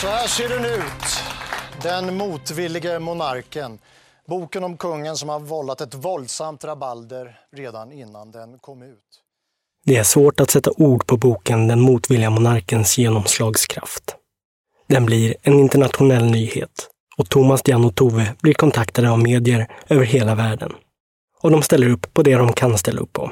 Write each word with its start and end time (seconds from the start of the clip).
Så 0.00 0.06
här 0.06 0.26
ser 0.26 0.48
den 0.48 0.64
ut. 0.64 1.22
Den 1.82 2.16
motvillige 2.16 2.98
monarken. 2.98 3.78
Boken 4.26 4.64
om 4.64 4.76
kungen 4.76 5.16
som 5.16 5.28
har 5.28 5.40
vållat 5.40 5.80
ett 5.80 5.94
våldsamt 5.94 6.64
rabalder 6.64 7.38
redan 7.56 7.92
innan 7.92 8.30
den 8.30 8.58
kom 8.58 8.82
ut. 8.82 9.22
Det 9.84 9.96
är 9.96 10.02
svårt 10.02 10.40
att 10.40 10.50
sätta 10.50 10.70
ord 10.76 11.06
på 11.06 11.16
boken 11.16 11.68
Den 11.68 11.80
motvilliga 11.80 12.30
monarkens 12.30 12.98
genomslagskraft. 12.98 14.16
Den 14.86 15.06
blir 15.06 15.36
en 15.42 15.54
internationell 15.54 16.24
nyhet 16.24 16.88
och 17.16 17.28
Thomas, 17.28 17.60
Jan 17.64 17.84
och 17.84 17.94
Tove 17.94 18.34
blir 18.40 18.54
kontaktade 18.54 19.10
av 19.10 19.18
medier 19.18 19.68
över 19.88 20.04
hela 20.04 20.34
världen. 20.34 20.72
Och 21.40 21.50
de 21.50 21.62
ställer 21.62 21.88
upp 21.88 22.14
på 22.14 22.22
det 22.22 22.34
de 22.34 22.52
kan 22.52 22.78
ställa 22.78 23.00
upp 23.00 23.12
på. 23.12 23.30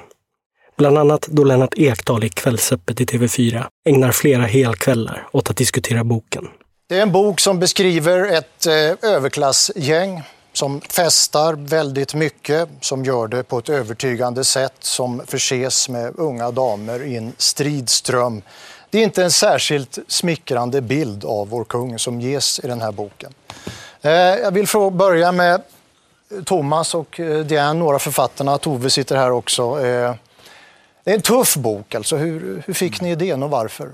Bland 0.78 0.98
annat 0.98 1.26
då 1.26 1.44
Lennart 1.44 1.74
Ekdal 1.76 2.24
i 2.24 2.28
Kvällsöppet 2.28 3.00
i 3.00 3.04
TV4 3.04 3.64
ägnar 3.88 4.12
flera 4.12 4.42
helkvällar 4.42 5.28
åt 5.32 5.50
att 5.50 5.56
diskutera 5.56 6.04
boken. 6.04 6.48
Det 6.88 6.98
är 6.98 7.02
en 7.02 7.12
bok 7.12 7.40
som 7.40 7.58
beskriver 7.58 8.32
ett 8.32 8.66
eh, 8.66 9.10
överklassgäng 9.10 10.22
som 10.52 10.80
festar 10.80 11.54
väldigt 11.54 12.14
mycket, 12.14 12.68
som 12.80 13.04
gör 13.04 13.28
det 13.28 13.42
på 13.42 13.58
ett 13.58 13.68
övertygande 13.68 14.44
sätt, 14.44 14.74
som 14.80 15.22
förses 15.26 15.88
med 15.88 16.12
unga 16.16 16.50
damer 16.50 17.02
i 17.02 17.16
en 17.16 17.32
stridström. 17.38 18.42
Det 18.90 18.98
är 18.98 19.02
inte 19.02 19.24
en 19.24 19.30
särskilt 19.30 19.98
smickrande 20.08 20.80
bild 20.80 21.24
av 21.24 21.48
vår 21.48 21.64
kung 21.64 21.98
som 21.98 22.20
ges 22.20 22.60
i 22.64 22.66
den 22.66 22.80
här 22.80 22.92
boken. 22.92 23.32
Eh, 24.02 24.12
jag 24.12 24.50
vill 24.50 24.66
få 24.66 24.90
börja 24.90 25.32
med 25.32 25.62
Thomas 26.44 26.94
och 26.94 27.20
eh, 27.20 27.38
Diane, 27.38 27.78
några 27.78 27.98
författarna. 27.98 28.58
Tove 28.58 28.90
sitter 28.90 29.16
här 29.16 29.30
också. 29.30 29.86
Eh, 29.86 30.14
det 31.08 31.12
är 31.12 31.16
en 31.16 31.22
tuff 31.22 31.56
bok. 31.56 31.94
Alltså. 31.94 32.16
Hur, 32.16 32.62
hur 32.66 32.74
fick 32.74 33.00
ni 33.00 33.10
idén 33.10 33.42
och 33.42 33.50
varför? 33.50 33.92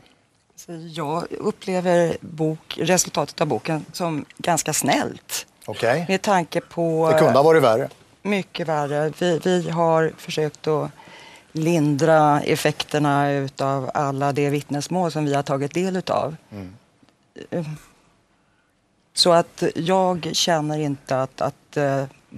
Jag 0.95 1.33
upplever 1.33 2.17
bok, 2.21 2.79
resultatet 2.79 3.41
av 3.41 3.47
boken 3.47 3.85
som 3.93 4.25
ganska 4.39 4.73
snällt. 4.73 5.47
Okay. 5.67 6.05
Med 6.09 6.23
tanke 6.23 6.61
på... 6.61 7.11
Det 7.13 7.19
kunde 7.19 7.33
ha 7.33 7.43
varit 7.43 7.63
värre. 7.63 7.89
Mycket 8.23 8.69
värre. 8.69 9.13
Vi, 9.19 9.41
vi 9.45 9.71
har 9.71 10.13
försökt 10.17 10.67
att 10.67 10.91
lindra 11.53 12.41
effekterna 12.41 13.27
av 13.59 13.91
alla 13.95 14.33
de 14.33 14.51
vittnesmål 14.51 15.13
som 15.13 15.25
vi 15.25 15.35
har 15.35 15.43
tagit 15.43 15.75
del 15.75 15.97
utav. 15.97 16.37
Mm. 16.53 16.75
Så 19.13 19.33
att 19.33 19.63
jag 19.75 20.31
känner 20.33 20.79
inte 20.79 21.21
att, 21.23 21.41
att 21.41 21.77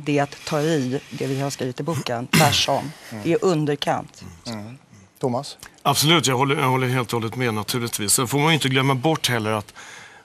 det 0.04 0.20
att 0.20 0.36
ta 0.46 0.60
i 0.60 1.00
det 1.10 1.26
vi 1.26 1.40
har 1.40 1.50
skrivit 1.50 1.80
i 1.80 1.82
boken, 1.82 2.26
tvärsom. 2.38 2.92
Mm. 3.10 3.24
Det 3.24 3.32
är 3.32 3.44
underkant. 3.44 4.24
Mm. 4.46 4.78
Thomas? 5.18 5.58
Absolut, 5.82 6.26
jag 6.26 6.36
håller, 6.36 6.56
jag 6.56 6.68
håller 6.68 6.88
helt 6.88 7.12
och 7.12 7.20
hållet 7.20 7.36
med 7.36 7.54
naturligtvis. 7.54 8.12
Sen 8.12 8.28
får 8.28 8.38
man 8.38 8.52
inte 8.52 8.68
glömma 8.68 8.94
bort 8.94 9.28
heller 9.28 9.50
att 9.50 9.74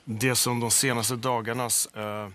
det 0.06 0.36
som 0.36 0.60
de 0.60 0.72
senaste 0.72 1.16
dagarnas... 1.16 1.88
Eh, 1.96 2.28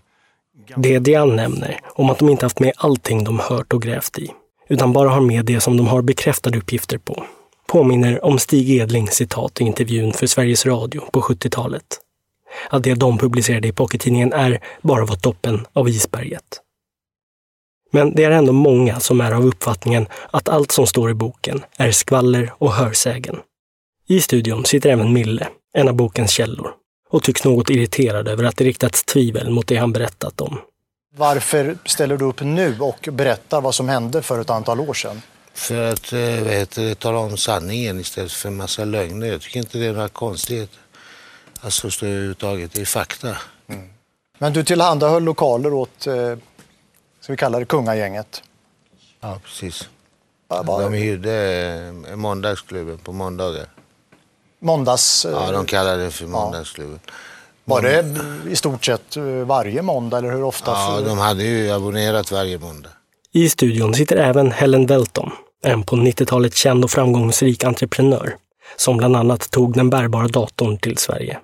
det 0.76 0.98
Diane 0.98 1.34
nämner 1.34 1.80
om 1.86 2.10
att 2.10 2.18
de 2.18 2.28
inte 2.28 2.44
haft 2.44 2.60
med 2.60 2.72
allting 2.76 3.24
de 3.24 3.38
hört 3.38 3.72
och 3.72 3.82
grävt 3.82 4.18
i, 4.18 4.30
utan 4.68 4.92
bara 4.92 5.10
har 5.10 5.20
med 5.20 5.44
det 5.44 5.60
som 5.60 5.76
de 5.76 5.86
har 5.86 6.02
bekräftade 6.02 6.58
uppgifter 6.58 6.98
på, 6.98 7.24
påminner 7.66 8.24
om 8.24 8.38
Stig 8.38 8.70
Edlings 8.70 9.14
citat 9.14 9.60
i 9.60 9.64
intervjun 9.64 10.12
för 10.12 10.26
Sveriges 10.26 10.66
Radio 10.66 11.02
på 11.10 11.20
70-talet. 11.20 12.00
Att 12.70 12.82
det 12.82 12.94
de 12.94 13.18
publicerade 13.18 13.68
i 13.68 13.72
Pockettidningen 13.72 14.32
är 14.32 14.60
bara 14.82 15.04
var 15.04 15.16
toppen 15.16 15.66
av 15.72 15.88
isberget. 15.88 16.60
Men 17.90 18.14
det 18.14 18.24
är 18.24 18.30
ändå 18.30 18.52
många 18.52 19.00
som 19.00 19.20
är 19.20 19.32
av 19.32 19.46
uppfattningen 19.46 20.06
att 20.30 20.48
allt 20.48 20.72
som 20.72 20.86
står 20.86 21.10
i 21.10 21.14
boken 21.14 21.64
är 21.76 21.90
skvaller 21.90 22.52
och 22.58 22.72
hörsägen. 22.72 23.36
I 24.08 24.20
studion 24.20 24.64
sitter 24.64 24.90
även 24.90 25.12
Mille, 25.12 25.48
en 25.74 25.88
av 25.88 25.94
bokens 25.94 26.30
källor, 26.30 26.70
och 27.10 27.22
tycks 27.22 27.44
något 27.44 27.70
irriterad 27.70 28.28
över 28.28 28.44
att 28.44 28.56
det 28.56 28.64
riktats 28.64 29.04
tvivel 29.04 29.50
mot 29.50 29.66
det 29.66 29.76
han 29.76 29.92
berättat 29.92 30.40
om. 30.40 30.58
Varför 31.16 31.78
ställer 31.84 32.16
du 32.16 32.24
upp 32.24 32.40
nu 32.40 32.76
och 32.80 33.08
berättar 33.12 33.60
vad 33.60 33.74
som 33.74 33.88
hände 33.88 34.22
för 34.22 34.40
ett 34.40 34.50
antal 34.50 34.80
år 34.80 34.94
sedan? 34.94 35.22
För 35.54 35.92
att 35.92 36.12
eh, 36.12 36.18
vet 36.20 36.70
du, 36.70 36.94
tala 36.94 37.18
om 37.18 37.36
sanningen 37.36 38.00
istället 38.00 38.32
för 38.32 38.48
en 38.48 38.56
massa 38.56 38.84
lögner. 38.84 39.26
Jag 39.26 39.40
tycker 39.40 39.58
inte 39.58 39.78
det 39.78 39.86
är 39.86 39.92
några 39.92 40.08
konstigheter. 40.08 40.78
Alltså 41.60 42.06
överhuvudtaget, 42.06 42.72
det 42.72 42.80
är 42.80 42.84
fakta. 42.84 43.36
Mm. 43.68 43.88
Men 44.38 44.52
du 44.52 44.64
tillhandahöll 44.64 45.22
lokaler 45.24 45.72
åt 45.72 46.06
eh, 47.26 47.28
ska 47.28 47.32
vi 47.32 47.36
kalla 47.36 47.58
det 47.58 47.64
kungagänget. 47.64 48.42
Ja, 49.20 49.38
precis. 49.44 49.88
De 50.48 50.92
hyrde 50.92 51.32
eh, 52.08 52.16
måndagsklubben 52.16 52.98
på 52.98 53.12
måndagar. 53.12 53.66
Måndags... 54.60 55.26
Ja, 55.30 55.50
de 55.52 55.66
kallade 55.66 56.04
det 56.04 56.10
för 56.10 56.26
måndagsklubben. 56.26 57.00
Var 57.64 57.82
det 57.82 58.04
i 58.50 58.56
stort 58.56 58.84
sett 58.84 59.16
eh, 59.16 59.24
varje 59.24 59.82
måndag 59.82 60.18
eller 60.18 60.32
hur 60.32 60.44
ofta? 60.44 60.70
Ja, 60.70 61.00
de 61.00 61.18
hade 61.18 61.44
ju 61.44 61.70
abonnerat 61.70 62.32
varje 62.32 62.58
måndag. 62.58 62.90
I 63.32 63.48
studion 63.48 63.94
sitter 63.94 64.16
även 64.16 64.52
Helen 64.52 64.86
Welton, 64.86 65.30
en 65.62 65.82
på 65.82 65.96
90-talet 65.96 66.54
känd 66.54 66.84
och 66.84 66.90
framgångsrik 66.90 67.64
entreprenör 67.64 68.36
som 68.76 68.96
bland 68.96 69.16
annat 69.16 69.50
tog 69.50 69.74
den 69.74 69.90
bärbara 69.90 70.28
datorn 70.28 70.78
till 70.78 70.98
Sverige. 70.98 71.38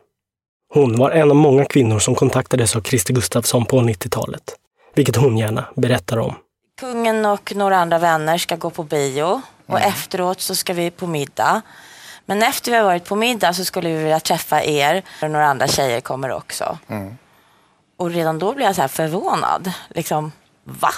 Hon 0.75 0.97
var 0.97 1.11
en 1.11 1.31
av 1.31 1.37
många 1.37 1.65
kvinnor 1.65 1.99
som 1.99 2.15
kontaktades 2.15 2.77
av 2.77 2.81
Christer 2.83 3.15
Gustafsson 3.15 3.65
på 3.65 3.81
90-talet 3.81 4.57
vilket 4.95 5.17
hon 5.17 5.39
gärna 5.39 5.65
berättar 5.75 6.19
om. 6.19 6.35
Kungen 6.81 7.27
och 7.27 7.55
några 7.55 7.77
andra 7.77 7.99
vänner 7.99 8.39
ska 8.39 8.57
gå 8.57 8.71
på 8.71 8.83
bio 8.83 9.43
och 9.67 9.79
mm. 9.79 9.89
efteråt 9.89 10.41
så 10.41 10.55
ska 10.55 10.73
vi 10.73 10.91
på 10.91 11.07
middag. 11.07 11.63
Men 12.27 12.43
efter 12.43 12.71
vi 12.71 12.77
har 12.77 12.85
varit 12.85 13.05
på 13.05 13.17
middag 13.17 13.53
så 13.53 13.65
skulle 13.65 13.89
vi 13.89 13.97
vilja 13.97 14.21
träffa 14.21 14.65
er 14.65 15.03
och 15.23 15.31
några 15.31 15.47
andra 15.47 15.69
tjejer 15.69 16.01
kommer 16.01 16.31
också. 16.31 16.79
Mm. 16.89 17.19
Och 17.97 18.11
redan 18.11 18.39
då 18.39 18.53
blir 18.53 18.67
jag 18.67 18.75
så 18.75 18.81
här 18.81 18.89
förvånad. 18.89 19.73
Liksom, 19.89 20.33
va? 20.65 20.91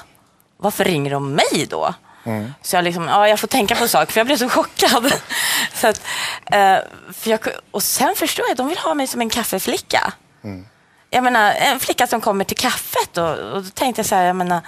Varför 0.56 0.84
ringer 0.84 1.10
de 1.10 1.33
mig 1.33 1.66
då? 1.71 1.94
Mm. 2.25 2.54
Så 2.62 2.77
jag, 2.77 2.84
liksom, 2.84 3.09
ja, 3.09 3.28
jag 3.28 3.41
får 3.41 3.49
tänka 3.49 3.75
på 3.75 3.88
saker 3.88 4.12
för 4.12 4.21
jag 4.21 4.27
blev 4.27 4.37
så 4.37 4.49
chockad. 4.49 5.12
så 5.75 5.88
att, 5.88 6.03
eh, 6.47 6.78
för 7.12 7.31
jag, 7.31 7.41
och 7.71 7.83
sen 7.83 8.15
förstår 8.16 8.44
jag 8.44 8.50
att 8.50 8.56
de 8.56 8.69
vill 8.69 8.78
ha 8.78 8.94
mig 8.94 9.06
som 9.06 9.21
en 9.21 9.31
kaffeflicka. 9.31 10.12
Mm 10.44 10.66
jag 11.15 11.25
menar, 11.25 11.53
en 11.53 11.81
flicka 11.81 12.07
som 12.07 12.21
kommer 12.21 12.45
till 12.45 12.57
kaffet 12.57 13.19
och, 13.19 13.39
och 13.39 13.63
då 13.63 13.71
tänkte 13.71 13.99
jag 13.99 14.07
så 14.07 14.15
här, 14.15 14.25
jag 14.25 14.37
menar, 14.37 14.61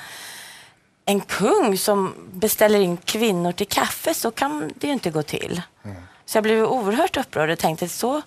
en 1.04 1.20
kung 1.20 1.78
som 1.78 2.14
beställer 2.32 2.80
in 2.80 2.96
kvinnor 2.96 3.52
till 3.52 3.68
kaffe, 3.68 4.14
så 4.14 4.30
kan 4.30 4.72
det 4.76 4.86
ju 4.86 4.92
inte 4.92 5.10
gå 5.10 5.22
till. 5.22 5.62
Mm. 5.84 5.96
Så 6.26 6.36
jag 6.36 6.42
blev 6.42 6.64
oerhört 6.64 7.16
upprörd 7.16 7.50
och 7.50 7.58
tänkte 7.58 7.88
så, 7.88 8.22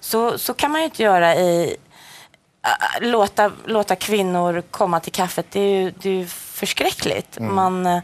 så, 0.00 0.38
så 0.38 0.54
kan 0.54 0.70
man 0.70 0.80
ju 0.80 0.84
inte 0.84 1.02
göra 1.02 1.36
i 1.36 1.76
äh, 2.64 3.08
låta, 3.08 3.52
låta 3.64 3.96
kvinnor 3.96 4.62
komma 4.70 5.00
till 5.00 5.12
kaffet. 5.12 5.46
Det 5.50 5.60
är 5.60 5.80
ju, 5.80 5.90
det 5.90 6.08
är 6.08 6.14
ju 6.14 6.26
förskräckligt. 6.26 7.36
Mm. 7.36 7.54
Man, 7.54 7.86
äh, 7.86 8.02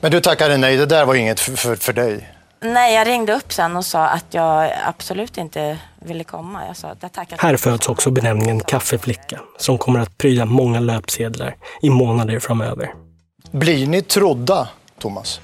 Men 0.00 0.10
du 0.10 0.20
tackade 0.20 0.56
nej, 0.56 0.76
det 0.76 0.86
där 0.86 1.04
var 1.04 1.14
inget 1.14 1.40
för, 1.40 1.56
för, 1.56 1.76
för 1.76 1.92
dig? 1.92 2.33
Nej, 2.64 2.94
jag 2.94 3.06
ringde 3.06 3.34
upp 3.34 3.52
sen 3.52 3.76
och 3.76 3.84
sa 3.84 4.06
att 4.06 4.26
jag 4.30 4.72
absolut 4.86 5.38
inte 5.38 5.78
ville 6.00 6.24
komma. 6.24 6.66
Jag 6.66 6.76
sa, 6.76 6.94
Här 7.38 7.56
föds 7.56 7.88
också 7.88 8.10
benämningen 8.10 8.60
kaffeflicka 8.60 9.40
som 9.58 9.78
kommer 9.78 10.00
att 10.00 10.18
pryda 10.18 10.44
många 10.44 10.80
löpsedlar 10.80 11.56
i 11.82 11.90
månader 11.90 12.38
framöver. 12.38 12.94
Blir 13.50 13.86
ni 13.86 14.02
trodda, 14.02 14.68
Thomas? 14.98 15.40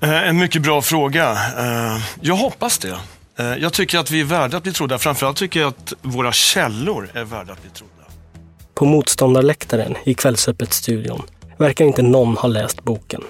Eh, 0.00 0.28
en 0.28 0.38
mycket 0.38 0.62
bra 0.62 0.82
fråga. 0.82 1.30
Eh, 1.32 2.02
jag 2.20 2.34
hoppas 2.34 2.78
det. 2.78 2.96
Eh, 3.38 3.46
jag 3.46 3.72
tycker 3.72 3.98
att 3.98 4.10
vi 4.10 4.20
är 4.20 4.24
värda 4.24 4.56
att 4.56 4.62
bli 4.62 4.72
trodda. 4.72 4.98
Framförallt 4.98 5.36
tycker 5.36 5.60
jag 5.60 5.68
att 5.68 5.92
våra 6.02 6.32
källor 6.32 7.10
är 7.14 7.24
värda 7.24 7.52
att 7.52 7.62
bli 7.62 7.70
trodda. 7.70 7.92
På 8.74 8.84
motståndarläktaren 8.84 9.96
i 10.04 10.14
Kvällsöppet-studion 10.14 11.22
verkar 11.58 11.84
inte 11.84 12.02
någon 12.02 12.36
ha 12.36 12.48
läst 12.48 12.84
boken. 12.84 13.22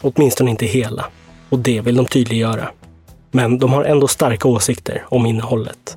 Åtminstone 0.00 0.50
inte 0.50 0.66
hela. 0.66 1.06
Och 1.52 1.58
det 1.58 1.80
vill 1.80 1.96
de 1.96 2.06
tydliggöra. 2.06 2.68
Men 3.30 3.58
de 3.58 3.72
har 3.72 3.84
ändå 3.84 4.08
starka 4.08 4.48
åsikter 4.48 5.04
om 5.08 5.26
innehållet. 5.26 5.96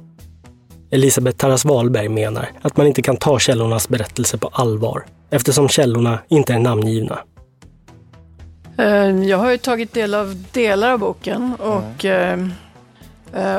Elisabeth 0.91 1.37
Tarras 1.37 1.65
Wahlberg 1.65 2.09
menar 2.09 2.49
att 2.61 2.77
man 2.77 2.87
inte 2.87 3.01
kan 3.01 3.17
ta 3.17 3.39
källornas 3.39 3.89
berättelse 3.89 4.37
på 4.37 4.47
allvar 4.47 5.05
eftersom 5.29 5.69
källorna 5.69 6.19
inte 6.27 6.53
är 6.53 6.59
namngivna. 6.59 7.19
Eh, 8.77 9.23
jag 9.23 9.37
har 9.37 9.51
ju 9.51 9.57
tagit 9.57 9.93
del 9.93 10.13
av 10.13 10.43
delar 10.51 10.91
av 10.91 10.99
boken 10.99 11.55
och, 11.59 12.05
mm. 12.05 12.51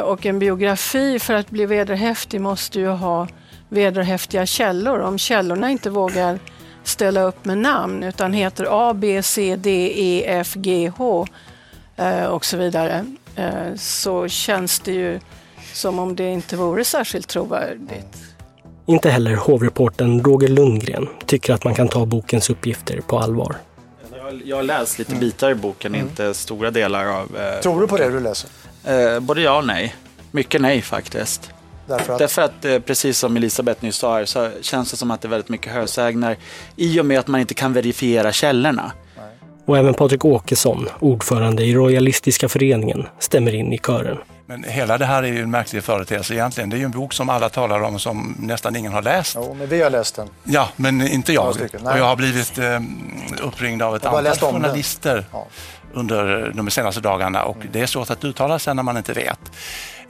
och 0.05 0.27
en 0.27 0.39
biografi 0.39 1.19
för 1.19 1.35
att 1.35 1.51
bli 1.51 1.67
vederhäftig 1.67 2.41
måste 2.41 2.81
ju 2.81 2.89
ha 2.89 3.29
vederhäftiga 3.69 4.47
källor. 4.47 4.99
Om 4.99 5.19
källorna 5.19 5.71
inte 5.71 5.91
vågar 5.91 6.39
ställa 6.85 7.23
upp 7.23 7.45
med 7.45 7.59
namn 7.59 8.03
utan 8.03 8.33
heter 8.33 8.67
A, 8.71 8.95
B, 8.95 9.23
C, 9.23 9.57
D, 9.57 9.93
E, 9.97 10.25
F, 10.27 10.55
G, 10.55 10.93
H 10.97 11.27
och 12.31 12.45
så 12.45 12.57
vidare 12.57 13.05
Eh, 13.37 13.75
så 13.77 14.29
känns 14.29 14.81
det 14.81 14.93
ju 14.93 15.21
som 15.73 15.99
om 15.99 16.17
det 16.17 16.31
inte 16.31 16.57
vore 16.57 16.85
särskilt 16.85 17.29
trovärdigt. 17.29 18.17
Inte 18.87 19.11
heller 19.11 19.37
hovreporten 19.37 20.25
Roger 20.25 20.49
Lundgren 20.49 21.09
tycker 21.27 21.55
att 21.55 21.65
man 21.65 21.75
kan 21.75 21.89
ta 21.89 22.07
bokens 22.07 22.51
uppgifter 22.51 23.01
på 23.01 23.19
allvar. 23.19 23.57
Jag 24.45 24.57
har 24.57 24.63
läst 24.63 24.99
lite 24.99 25.15
bitar 25.15 25.51
i 25.51 25.55
boken, 25.55 25.95
mm. 25.95 26.07
inte 26.07 26.35
stora 26.35 26.71
delar 26.71 27.07
av... 27.07 27.37
Eh, 27.37 27.61
Tror 27.61 27.81
du 27.81 27.87
på 27.87 27.97
det 27.97 28.11
du 28.11 28.21
läser? 28.21 28.51
Eh, 28.85 29.21
både 29.21 29.41
ja 29.41 29.59
och 29.59 29.67
nej. 29.67 29.95
Mycket 30.31 30.61
nej 30.61 30.83
faktiskt. 30.83 31.51
Därför 31.87 32.13
att, 32.13 32.19
Därför 32.19 32.43
att 32.43 32.65
eh, 32.65 32.79
precis 32.79 33.19
som 33.19 33.37
Elisabeth 33.37 33.85
nyss 33.85 33.97
sa 33.97 34.15
här 34.15 34.25
så 34.25 34.51
känns 34.61 34.91
det 34.91 34.97
som 34.97 35.11
att 35.11 35.21
det 35.21 35.29
är 35.29 35.31
väldigt 35.31 35.49
mycket 35.49 35.73
hörsägner 35.73 36.37
i 36.77 37.01
och 37.01 37.07
med 37.07 37.19
att 37.19 37.27
man 37.27 37.41
inte 37.41 37.55
kan 37.55 37.73
verifiera 37.73 38.33
källorna. 38.33 38.93
Och 39.67 39.79
även 39.79 39.95
Patrik 39.95 40.25
Åkesson, 40.25 40.89
ordförande 41.01 41.65
i 41.65 41.75
Royalistiska 41.75 42.49
föreningen, 42.49 43.07
stämmer 43.19 43.55
in 43.55 43.73
i 43.73 43.79
kören. 43.79 44.19
Men 44.49 44.65
hela 44.65 44.99
det 44.99 45.07
här 45.07 45.23
är 45.23 45.27
ju 45.27 45.43
en 45.43 45.51
märklig 45.51 45.85
företeelse 45.85 46.35
egentligen. 46.35 46.71
Det 46.71 46.77
är 46.77 46.79
ju 46.79 46.85
en 46.85 46.91
bok 46.91 47.13
som 47.13 47.29
alla 47.29 47.49
talar 47.49 47.81
om 47.83 47.99
som 47.99 48.37
nästan 48.39 48.77
ingen 48.77 48.93
har 48.93 49.03
läst. 49.03 49.37
jo, 49.41 49.55
men 49.59 49.69
vi 49.69 49.83
har 49.83 49.91
läst 49.91 50.17
den. 50.17 50.29
Ja, 50.45 50.69
men 50.77 51.09
inte 51.09 51.33
jag. 51.33 51.55
Stycken. 51.55 51.87
Och 51.87 51.99
jag 51.99 52.05
har 52.05 52.17
blivit 52.17 52.59
eh, 52.59 52.81
uppringd 53.43 53.83
av 53.83 53.97
ett 53.97 54.05
Jag 54.05 54.11
har 54.11 54.23
bara 54.23 54.31
antal 54.31 54.53
journalister 54.53 55.25
Ja. 55.33 55.47
under 55.93 56.53
de 56.55 56.71
senaste 56.71 57.01
dagarna 57.01 57.43
och 57.45 57.57
det 57.73 57.81
är 57.81 57.87
svårt 57.87 58.11
att 58.11 58.25
uttala 58.25 58.59
sig 58.59 58.75
när 58.75 58.83
man 58.83 58.97
inte 58.97 59.13
vet. 59.13 59.39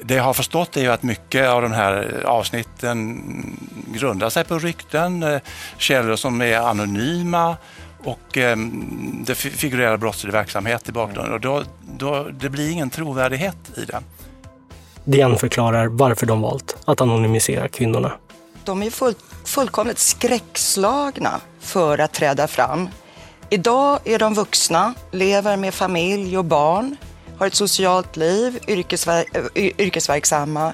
Det 0.03 0.15
jag 0.15 0.25
har 0.25 0.35
förstått 0.35 0.77
är 0.77 0.81
ju 0.81 0.89
att 0.93 1.03
mycket 1.03 1.49
av 1.49 1.63
de 1.63 1.73
här 1.73 2.23
avsnitten 2.27 3.23
grundar 3.95 4.31
sig 4.31 4.45
på 4.45 4.59
rykten, 4.59 5.23
eh, 5.23 5.41
källor 5.79 6.17
som 6.17 6.43
är 6.43 6.59
anonyma 6.59 7.57
och 8.07 8.39
eh, 8.39 8.57
det 9.27 9.35
fi- 9.35 9.51
figurerar 9.51 9.97
brottslig 9.97 10.33
verksamhet 10.33 10.89
i 10.89 10.93
bakgrunden 10.93 11.33
och 11.33 11.41
då, 11.41 11.63
då, 11.99 12.27
det 12.41 12.49
blir 12.49 12.71
ingen 12.71 12.91
trovärdighet 12.91 13.57
i 13.77 13.85
det. 13.85 14.01
Diane 15.05 15.37
förklarar 15.39 15.87
varför 15.87 16.27
de 16.27 16.41
valt 16.41 16.77
att 16.85 17.01
anonymisera 17.01 17.69
kvinnorna. 17.69 18.13
De 18.65 18.83
är 18.83 18.91
full, 18.91 19.15
fullkomligt 19.45 19.99
skräckslagna 19.99 21.41
för 21.61 21.99
att 21.99 22.13
träda 22.13 22.47
fram. 22.49 22.89
Idag 23.51 23.99
är 24.05 24.19
de 24.19 24.35
vuxna, 24.35 24.95
lever 25.13 25.57
med 25.57 25.75
familj 25.75 26.39
och 26.39 26.45
barn, 26.45 26.97
har 27.39 27.47
ett 27.47 27.55
socialt 27.55 28.17
liv, 28.17 28.59
yrkesver, 28.69 29.25
eh, 29.55 29.65
yrkesverksamma. 29.79 30.73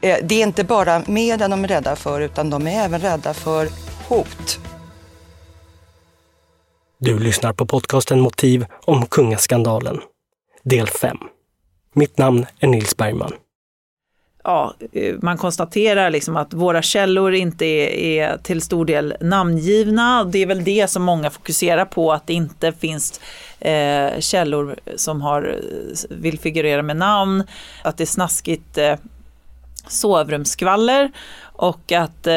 Eh, 0.00 0.16
Det 0.22 0.34
är 0.34 0.42
inte 0.46 0.64
bara 0.64 1.02
medien 1.06 1.50
de 1.50 1.64
är 1.64 1.68
rädda 1.68 1.96
för, 1.96 2.20
utan 2.20 2.50
de 2.50 2.66
är 2.66 2.84
även 2.84 3.00
rädda 3.00 3.34
för 3.34 3.68
hot. 4.08 4.58
Du 7.04 7.18
lyssnar 7.18 7.52
på 7.52 7.66
podcasten 7.66 8.20
Motiv 8.20 8.66
om 8.84 9.06
kungaskandalen. 9.06 10.00
Del 10.62 10.86
5. 10.86 11.16
Mitt 11.94 12.18
namn 12.18 12.46
är 12.60 12.66
Nils 12.66 12.96
Bergman. 12.96 13.32
ja, 14.44 14.74
eh, 14.92 15.14
man 15.22 15.38
konstaterar 15.38 16.10
liksom 16.10 16.36
att 16.36 16.54
våra 16.54 16.82
källor 16.82 17.32
inte 17.34 17.64
är, 17.64 17.88
är 17.88 18.36
till 18.38 18.62
stor 18.62 18.84
del 18.84 19.14
namngivna. 19.20 20.24
Det 20.24 20.38
är 20.38 20.46
väl 20.46 20.64
det 20.64 20.90
som 20.90 21.02
många 21.02 21.30
fokuserar 21.30 21.84
på, 21.84 22.12
att 22.12 22.26
det 22.26 22.34
inte 22.34 22.72
finns 22.72 23.20
eh, 23.60 24.20
källor 24.20 24.76
som 24.96 25.22
har, 25.22 25.42
eh, 25.42 26.16
vill 26.16 26.38
figurera 26.38 26.82
med 26.82 26.96
namn, 26.96 27.44
att 27.84 27.96
det 27.96 28.04
är 28.04 28.06
snaskigt 28.06 28.78
eh, 28.78 28.94
sovrumsskvaller 29.88 31.12
och 31.42 31.92
att 31.92 32.26
eh, 32.26 32.32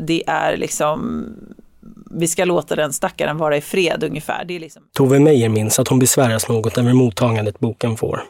det 0.00 0.22
är 0.26 0.56
liksom 0.56 1.26
vi 2.10 2.28
ska 2.28 2.44
låta 2.44 2.76
den 2.76 2.92
stackaren 2.92 3.38
vara 3.38 3.56
i 3.56 3.60
fred 3.60 4.04
ungefär. 4.04 4.44
Det 4.44 4.56
är 4.56 4.60
liksom... 4.60 4.82
Tove 4.92 5.18
Meijer 5.18 5.48
minns 5.48 5.78
att 5.78 5.88
hon 5.88 5.98
besväras 5.98 6.48
något 6.48 6.78
över 6.78 6.92
mottagandet 6.92 7.58
boken 7.58 7.96
får. 7.96 8.22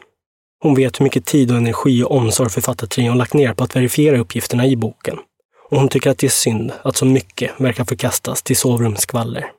Hon 0.63 0.75
vet 0.75 0.99
hur 0.99 1.03
mycket 1.03 1.25
tid 1.25 1.51
och 1.51 1.57
energi 1.57 2.03
och 2.03 2.11
omsorg 2.11 2.49
författartrion 2.49 3.17
lagt 3.17 3.33
ner 3.33 3.53
på 3.53 3.63
att 3.63 3.75
verifiera 3.75 4.19
uppgifterna 4.19 4.65
i 4.65 4.75
boken. 4.75 5.17
Och 5.69 5.79
hon 5.79 5.89
tycker 5.89 6.09
att 6.09 6.17
det 6.17 6.27
är 6.27 6.31
synd 6.31 6.71
att 6.81 6.95
så 6.95 7.05
mycket 7.05 7.51
verkar 7.57 7.85
förkastas 7.85 8.43
till 8.43 8.57
sovrumsskvaller. 8.57 9.51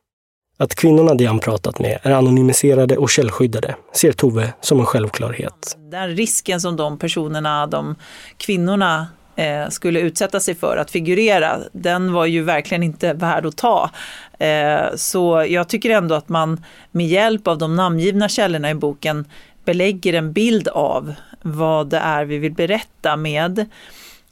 Att 0.60 0.74
kvinnorna 0.74 1.14
Diane 1.14 1.40
pratat 1.40 1.78
med 1.78 1.98
är 2.02 2.10
anonymiserade 2.10 2.96
och 2.96 3.10
källskyddade 3.10 3.76
ser 3.94 4.12
Tove 4.12 4.52
som 4.60 4.80
en 4.80 4.86
självklarhet. 4.86 5.76
Den 5.90 6.16
risken 6.16 6.60
som 6.60 6.76
de 6.76 6.98
personerna, 6.98 7.66
de 7.66 7.94
kvinnorna 8.36 9.06
eh, 9.38 9.68
skulle 9.68 10.00
utsätta 10.00 10.40
sig 10.40 10.54
för 10.54 10.76
att 10.76 10.90
figurera, 10.90 11.58
den 11.72 12.12
var 12.12 12.26
ju 12.26 12.42
verkligen 12.42 12.82
inte 12.82 13.12
värd 13.12 13.46
att 13.46 13.56
ta. 13.56 13.90
Eh, 14.38 14.80
så 14.96 15.46
jag 15.48 15.68
tycker 15.68 15.90
ändå 15.90 16.14
att 16.14 16.28
man 16.28 16.64
med 16.90 17.06
hjälp 17.06 17.48
av 17.48 17.58
de 17.58 17.76
namngivna 17.76 18.28
källorna 18.28 18.70
i 18.70 18.74
boken 18.74 19.24
belägger 19.64 20.14
en 20.14 20.32
bild 20.32 20.68
av 20.68 21.14
vad 21.42 21.88
det 21.88 21.98
är 21.98 22.24
vi 22.24 22.38
vill 22.38 22.52
berätta 22.52 23.16
med 23.16 23.66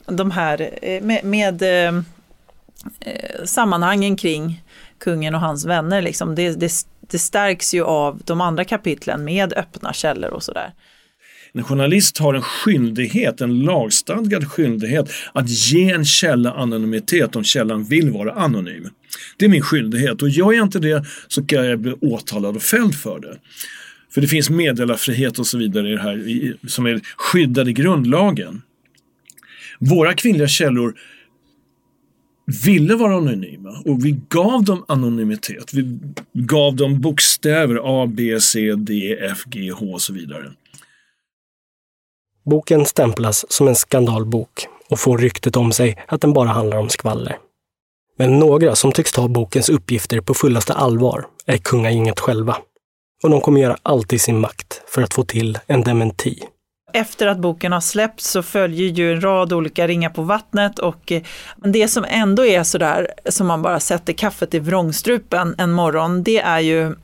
de 0.06 0.30
här, 0.30 0.70
eh, 0.82 1.02
med, 1.02 1.24
med 1.24 1.62
eh, 1.62 1.94
eh, 3.00 3.44
sammanhangen 3.44 4.16
kring 4.16 4.62
kungen 4.98 5.34
och 5.34 5.40
hans 5.40 5.64
vänner. 5.64 6.02
Liksom. 6.02 6.34
Det, 6.34 6.60
det, 6.60 6.72
det 7.00 7.18
stärks 7.18 7.74
ju 7.74 7.84
av 7.84 8.20
de 8.24 8.40
andra 8.40 8.64
kapitlen 8.64 9.24
med 9.24 9.52
öppna 9.52 9.92
källor 9.92 10.30
och 10.30 10.42
sådär. 10.42 10.72
En 11.56 11.64
journalist 11.64 12.18
har 12.18 12.34
en 12.34 12.42
skyldighet, 12.42 13.40
en 13.40 13.60
lagstadgad 13.60 14.48
skyldighet 14.48 15.10
att 15.32 15.48
ge 15.48 15.90
en 15.90 16.04
källa 16.04 16.52
anonymitet 16.52 17.36
om 17.36 17.44
källan 17.44 17.84
vill 17.84 18.10
vara 18.10 18.32
anonym. 18.32 18.88
Det 19.36 19.44
är 19.44 19.48
min 19.48 19.62
skyldighet 19.62 20.22
och 20.22 20.28
gör 20.28 20.52
jag 20.52 20.66
inte 20.66 20.78
det 20.78 21.04
så 21.28 21.46
kan 21.46 21.66
jag 21.66 21.80
bli 21.80 21.92
åtalad 22.00 22.56
och 22.56 22.62
fälld 22.62 22.94
för 22.94 23.20
det. 23.20 23.38
För 24.10 24.20
det 24.20 24.28
finns 24.28 24.50
meddelarfrihet 24.50 25.38
och 25.38 25.46
så 25.46 25.58
vidare 25.58 25.88
i 25.88 25.92
det 25.92 26.02
här 26.02 26.28
i- 26.28 26.54
som 26.66 26.86
är 26.86 27.00
skyddad 27.16 27.68
i 27.68 27.72
grundlagen. 27.72 28.62
Våra 29.78 30.14
kvinnliga 30.14 30.48
källor 30.48 30.94
ville 32.64 32.94
vara 32.94 33.16
anonyma 33.16 33.82
och 33.84 34.04
vi 34.04 34.20
gav 34.28 34.64
dem 34.64 34.84
anonymitet. 34.88 35.74
Vi 35.74 35.98
gav 36.32 36.76
dem 36.76 37.00
bokstäver 37.00 38.02
A, 38.02 38.06
B, 38.06 38.40
C, 38.40 38.74
D, 38.74 39.18
F, 39.20 39.38
G, 39.46 39.70
H 39.70 39.92
och 39.92 40.02
så 40.02 40.12
vidare. 40.12 40.52
Boken 42.50 42.86
stämplas 42.86 43.52
som 43.52 43.68
en 43.68 43.74
skandalbok 43.74 44.66
och 44.90 45.00
får 45.00 45.18
ryktet 45.18 45.56
om 45.56 45.72
sig 45.72 46.04
att 46.08 46.20
den 46.20 46.32
bara 46.32 46.48
handlar 46.48 46.76
om 46.76 46.88
skvaller. 46.88 47.38
Men 48.18 48.38
några 48.38 48.74
som 48.74 48.92
tycks 48.92 49.12
ta 49.12 49.28
bokens 49.28 49.68
uppgifter 49.68 50.20
på 50.20 50.34
fullaste 50.34 50.74
allvar 50.74 51.26
är 51.46 51.56
kungagänget 51.56 52.20
själva. 52.20 52.56
Och 53.22 53.30
de 53.30 53.40
kommer 53.40 53.60
göra 53.60 53.76
allt 53.82 54.12
i 54.12 54.18
sin 54.18 54.40
makt 54.40 54.82
för 54.86 55.02
att 55.02 55.14
få 55.14 55.24
till 55.24 55.58
en 55.66 55.82
dementi. 55.82 56.42
Efter 56.92 57.26
att 57.26 57.38
boken 57.38 57.72
har 57.72 57.80
släppts 57.80 58.30
så 58.30 58.42
följer 58.42 58.88
ju 58.88 59.12
en 59.12 59.20
rad 59.20 59.52
olika 59.52 59.86
ringar 59.86 60.10
på 60.10 60.22
vattnet 60.22 60.78
och 60.78 61.12
eh, 61.12 61.22
det 61.56 61.88
som 61.88 62.04
ändå 62.08 62.46
är 62.46 62.62
sådär 62.62 63.08
som 63.28 63.46
man 63.46 63.62
bara 63.62 63.80
sätter 63.80 64.12
kaffet 64.12 64.54
i 64.54 64.58
vrångstrupen 64.58 65.54
en 65.58 65.72
morgon, 65.72 66.22
det 66.22 66.38
är 66.38 66.60
ju 66.60 66.94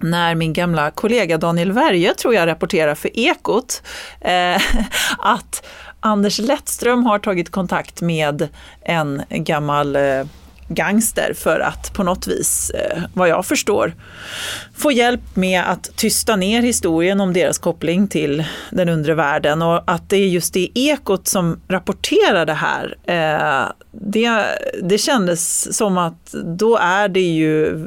när 0.00 0.34
min 0.34 0.52
gamla 0.52 0.90
kollega 0.90 1.38
Daniel 1.38 1.72
Werje, 1.72 2.14
tror 2.14 2.34
jag, 2.34 2.46
rapporterar 2.46 2.94
för 2.94 3.18
Ekot, 3.18 3.82
eh, 4.20 4.60
att 5.18 5.66
Anders 6.00 6.38
Lettström 6.38 7.06
har 7.06 7.18
tagit 7.18 7.50
kontakt 7.50 8.00
med 8.00 8.48
en 8.82 9.22
gammal 9.30 9.96
eh, 9.96 10.24
gangster 10.68 11.32
för 11.36 11.60
att 11.60 11.92
på 11.94 12.02
något 12.02 12.26
vis, 12.26 12.70
eh, 12.70 13.02
vad 13.14 13.28
jag 13.28 13.46
förstår, 13.46 13.94
få 14.74 14.92
hjälp 14.92 15.36
med 15.36 15.70
att 15.70 15.96
tysta 15.96 16.36
ner 16.36 16.62
historien 16.62 17.20
om 17.20 17.32
deras 17.32 17.58
koppling 17.58 18.08
till 18.08 18.44
den 18.70 18.88
undre 18.88 19.14
världen 19.14 19.62
och 19.62 19.82
att 19.86 20.08
det 20.08 20.16
är 20.16 20.28
just 20.28 20.54
det 20.54 20.68
Ekot 20.74 21.28
som 21.28 21.60
rapporterar 21.68 22.46
det 22.46 22.54
här. 22.54 22.96
Eh, 23.04 23.72
det, 23.92 24.44
det 24.82 24.98
kändes 24.98 25.76
som 25.76 25.98
att 25.98 26.34
då 26.44 26.76
är 26.76 27.08
det 27.08 27.20
ju 27.20 27.86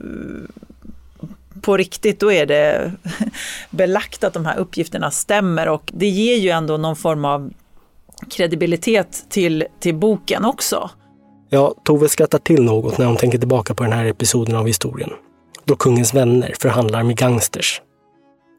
på 1.70 1.78
riktigt, 1.78 2.20
då 2.20 2.32
är 2.32 2.46
det 2.46 2.92
belagt 3.70 4.24
att 4.24 4.34
de 4.34 4.46
här 4.46 4.58
uppgifterna 4.58 5.12
stämmer 5.12 5.68
och 5.70 5.92
det 5.94 6.08
ger 6.08 6.36
ju 6.36 6.50
ändå 6.50 6.78
någon 6.78 6.96
form 6.96 7.26
av 7.26 7.54
kredibilitet 8.30 9.26
till, 9.30 9.66
till 9.80 9.96
boken 9.96 10.46
också. 10.46 10.90
Ja, 11.50 11.76
Tove 11.84 12.10
skrattar 12.10 12.40
till 12.40 12.64
något 12.64 12.98
när 12.98 13.06
hon 13.06 13.18
tänker 13.18 13.38
tillbaka 13.38 13.74
på 13.74 13.84
den 13.84 13.94
här 13.94 14.06
episoden 14.06 14.56
av 14.56 14.68
historien. 14.68 15.10
Då 15.66 15.76
kungens 15.76 16.14
vänner 16.14 16.54
förhandlar 16.60 17.04
med 17.04 17.18
gangsters. 17.18 17.82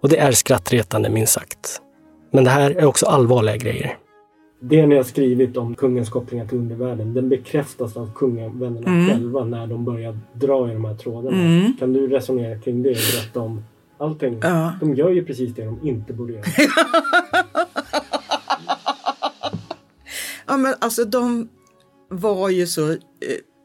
Och 0.02 0.08
det 0.08 0.16
är 0.16 0.32
skrattretande 0.32 1.08
minst 1.08 1.32
sagt. 1.32 1.80
Men 2.32 2.44
det 2.44 2.50
här 2.50 2.70
är 2.70 2.84
också 2.84 3.06
allvarliga 3.06 3.56
grejer. 3.56 3.96
Det 4.62 4.86
ni 4.86 4.96
har 4.96 5.02
skrivit 5.02 5.56
om 5.56 5.74
kungens 5.74 6.08
kopplingar 6.08 6.46
till 6.46 6.58
undervärlden, 6.58 7.14
den 7.14 7.28
bekräftas 7.28 7.96
av 7.96 8.10
kungavännerna 8.14 8.86
Mm. 8.90 9.08
själva 9.08 9.44
när 9.44 9.66
de 9.66 9.84
börjar 9.84 10.18
dra 10.32 10.70
i 10.70 10.72
de 10.74 10.84
här 10.84 10.94
trådarna. 10.94 11.36
Mm. 11.42 11.72
Kan 11.78 11.92
du 11.92 12.08
resonera 12.08 12.58
kring 12.60 12.82
det 12.82 12.88
och 12.90 12.94
berätta 13.14 13.40
om 13.40 13.62
allting? 13.98 14.38
Ja. 14.42 14.72
De 14.80 14.94
gör 14.94 15.10
ju 15.10 15.24
precis 15.24 15.54
det 15.54 15.64
de 15.64 15.88
inte 15.88 16.12
borde 16.12 16.32
göra. 16.32 16.44
Ja, 20.46 20.56
men 20.56 20.74
alltså 20.78 21.04
de 21.04 21.48
var 22.08 22.48
ju 22.48 22.66
så 22.66 22.90
eh, 22.90 22.96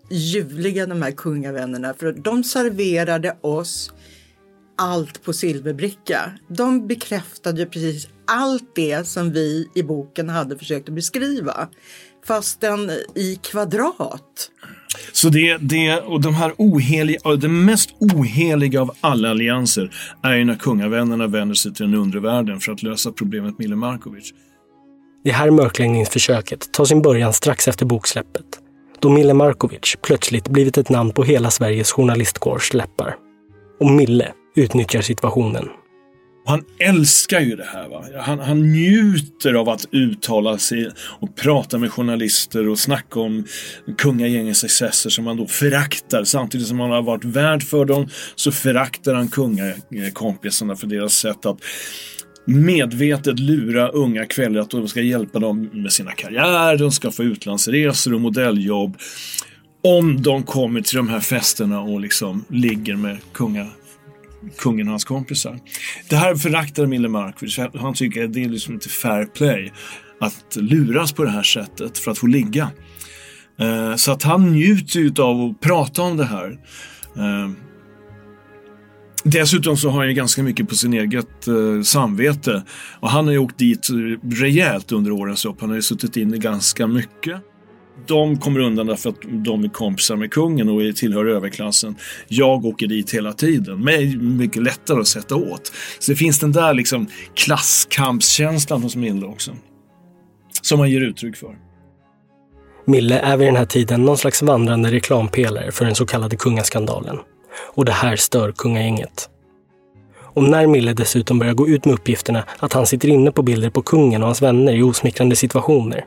ljuvliga 0.10 0.86
de 0.86 1.02
här 1.02 1.12
kungavännerna 1.12 1.94
för 1.94 2.12
de 2.12 2.44
serverade 2.44 3.38
oss 3.42 3.94
allt 4.78 5.24
på 5.24 5.34
silverbricka. 5.34 6.32
De 6.48 6.88
bekräftade 6.88 7.60
ju 7.60 7.66
precis 7.66 8.08
allt 8.28 8.76
det 8.76 9.08
som 9.08 9.32
vi 9.32 9.70
i 9.76 9.84
boken 9.84 10.30
hade 10.30 10.58
försökt 10.58 10.90
att 10.90 10.96
beskriva. 10.96 11.68
Fastän 12.28 12.90
i 13.16 13.40
kvadrat. 13.42 14.52
Så 15.14 15.30
det, 15.30 15.58
det, 15.58 16.02
och 16.02 16.22
de 16.22 16.34
här 16.34 16.54
oheliga, 16.58 17.36
det 17.36 17.48
mest 17.48 17.90
oheliga 18.00 18.82
av 18.82 18.92
alla 19.02 19.30
allianser 19.30 19.96
är 20.24 20.36
ju 20.36 20.46
när 20.46 20.56
kungavännerna 20.56 21.28
vänder 21.28 21.56
sig 21.56 21.74
till 21.74 21.86
den 21.86 22.02
undre 22.02 22.20
världen 22.20 22.60
för 22.60 22.72
att 22.72 22.84
lösa 22.84 23.12
problemet 23.12 23.60
Mille 23.60 23.76
Markovic. 23.76 24.34
Det 25.24 25.32
här 25.32 25.52
mörkläggningsförsöket 25.52 26.74
tar 26.74 26.86
sin 26.86 27.02
början 27.02 27.34
strax 27.34 27.68
efter 27.68 27.86
boksläppet, 27.86 28.46
då 29.00 29.10
Mille 29.10 29.34
Markovic 29.34 29.96
plötsligt 30.02 30.48
blivit 30.48 30.78
ett 30.78 30.90
namn 30.90 31.12
på 31.12 31.24
hela 31.24 31.52
Sveriges 31.52 31.92
journalistkårs 31.92 32.74
läppar. 32.74 33.16
Och 33.80 33.92
Mille 33.92 34.32
utnyttjar 34.56 35.02
situationen. 35.02 35.70
Han 36.46 36.64
älskar 36.80 37.40
ju 37.40 37.56
det 37.56 37.66
här. 37.74 37.90
Va? 37.90 38.06
Han, 38.22 38.40
han 38.40 38.72
njuter 38.72 39.54
av 39.54 39.70
att 39.70 39.86
uttala 39.92 40.58
sig 40.58 40.90
och 40.98 41.36
prata 41.36 41.78
med 41.78 41.92
journalister 41.92 42.68
och 42.70 42.80
snacka 42.80 43.20
om 43.20 43.46
kungagängets 43.98 44.64
excesser 44.64 45.10
som 45.10 45.28
han 45.28 45.38
då 45.38 45.48
föraktar. 45.48 46.24
Samtidigt 46.24 46.68
som 46.68 46.80
han 46.80 46.92
har 46.92 47.02
varit 47.02 47.26
värd 47.26 47.64
för 47.64 47.86
dem 47.86 48.08
så 48.36 48.52
föraktar 48.52 49.14
han 49.14 49.28
kungakompisarna 49.28 50.76
för 50.76 50.88
deras 50.88 51.14
sätt 51.14 51.46
att 51.46 51.58
medvetet 52.46 53.40
lura 53.40 53.88
unga 53.88 54.26
kvällar 54.26 54.62
att 54.62 54.70
de 54.70 54.88
ska 54.88 55.02
hjälpa 55.02 55.40
dem 55.40 55.70
med 55.74 55.92
sina 55.92 56.12
karriärer, 56.12 56.78
de 56.78 56.92
ska 56.92 57.12
få 57.12 57.24
utlandsresor 57.24 58.14
och 58.14 58.22
modelljobb. 58.22 58.98
Om 59.84 60.22
de 60.22 60.44
kommer 60.44 60.82
till 60.82 60.98
de 60.98 61.10
här 61.10 61.20
festerna 61.20 61.82
och 61.82 62.02
liksom 62.02 62.46
ligger 62.50 62.96
med 62.96 63.18
kunga, 63.34 63.68
kungen 64.58 64.88
och 64.88 64.92
hans 64.92 65.06
kompisar. 65.06 65.60
Det 66.10 66.16
här 66.16 66.36
föraktar 66.36 66.86
Mille 66.86 67.10
Markovic. 67.10 67.60
Han 67.80 67.94
tycker 67.94 68.24
att 68.24 68.34
det 68.34 68.44
är 68.44 68.50
liksom 68.50 68.74
inte 68.74 68.90
fair 68.90 69.26
play 69.26 69.74
att 70.20 70.56
luras 70.56 71.12
på 71.12 71.24
det 71.24 71.30
här 71.30 71.44
sättet 71.44 71.98
för 71.98 72.12
att 72.12 72.18
få 72.18 72.28
ligga. 72.28 72.72
Eh, 73.60 73.96
så 73.96 74.12
att 74.12 74.24
han 74.24 74.52
njuter 74.52 75.22
av 75.22 75.42
att 75.42 75.60
prata 75.62 76.02
om 76.02 76.18
det 76.18 76.26
här. 76.26 76.60
Eh, 77.18 77.52
dessutom 79.24 79.78
så 79.78 79.90
har 79.90 80.00
han 80.00 80.08
ju 80.08 80.14
ganska 80.14 80.44
mycket 80.44 80.70
på 80.70 80.76
sin 80.76 80.94
eget 80.94 81.48
eh, 81.48 81.82
samvete. 81.84 82.64
Och 83.00 83.10
han 83.10 83.26
har 83.26 83.32
ju 83.32 83.40
åkt 83.40 83.58
dit 83.58 83.88
rejält 84.32 84.92
under 84.92 85.12
årens 85.12 85.46
lopp. 85.46 85.62
Han 85.62 85.70
har 85.70 85.76
ju 85.76 85.82
suttit 85.82 86.18
inne 86.18 86.38
ganska 86.38 86.88
mycket. 86.88 87.42
De 88.08 88.40
kommer 88.40 88.60
undan 88.60 88.88
därför 88.88 89.10
att 89.10 89.20
de 89.22 89.64
är 89.64 89.70
kompisar 89.70 90.16
med 90.16 90.32
kungen 90.32 90.70
och 90.70 90.96
tillhör 90.96 91.26
överklassen. 91.26 91.96
Jag 92.28 92.66
åker 92.66 92.88
dit 92.88 93.14
hela 93.14 93.34
tiden. 93.34 93.84
Mig 93.84 94.14
är 94.14 94.18
mycket 94.18 94.64
lättare 94.64 95.00
att 95.00 95.08
sätta 95.08 95.36
åt. 95.36 95.72
Så 96.00 96.12
det 96.12 96.16
finns 96.16 96.40
den 96.40 96.52
där 96.52 96.74
liksom 96.74 97.08
klasskampskänslan 97.34 98.84
hos 98.84 98.96
Mille 98.96 99.26
också. 99.26 99.52
Som 100.62 100.80
han 100.80 100.92
ger 100.92 101.02
uttryck 101.02 101.36
för. 101.36 101.56
Mille 102.86 103.20
är 103.20 103.38
vid 103.38 103.48
den 103.48 103.56
här 103.56 103.66
tiden 103.66 104.06
någon 104.06 104.18
slags 104.18 104.42
vandrande 104.42 104.92
reklampelare 104.92 105.72
för 105.72 105.86
den 105.86 105.96
så 105.96 106.06
kallade 106.06 106.36
kungaskandalen. 106.36 107.18
Och 107.74 107.86
det 107.86 107.92
här 107.92 108.16
stör 108.16 108.52
kungagänget. 108.52 109.30
Och 110.18 110.44
när 110.44 110.68
Mille 110.68 110.94
dessutom 110.94 111.40
börjar 111.40 111.54
gå 111.54 111.68
ut 111.68 111.86
med 111.86 111.94
uppgifterna 111.94 112.44
att 112.60 112.74
han 112.74 112.86
sitter 112.86 113.10
inne 113.10 113.32
på 113.32 113.42
bilder 113.42 113.70
på 113.70 113.82
kungen 113.82 114.22
och 114.22 114.28
hans 114.28 114.42
vänner 114.42 114.74
i 114.74 114.82
osmickrande 114.82 115.36
situationer 115.36 116.06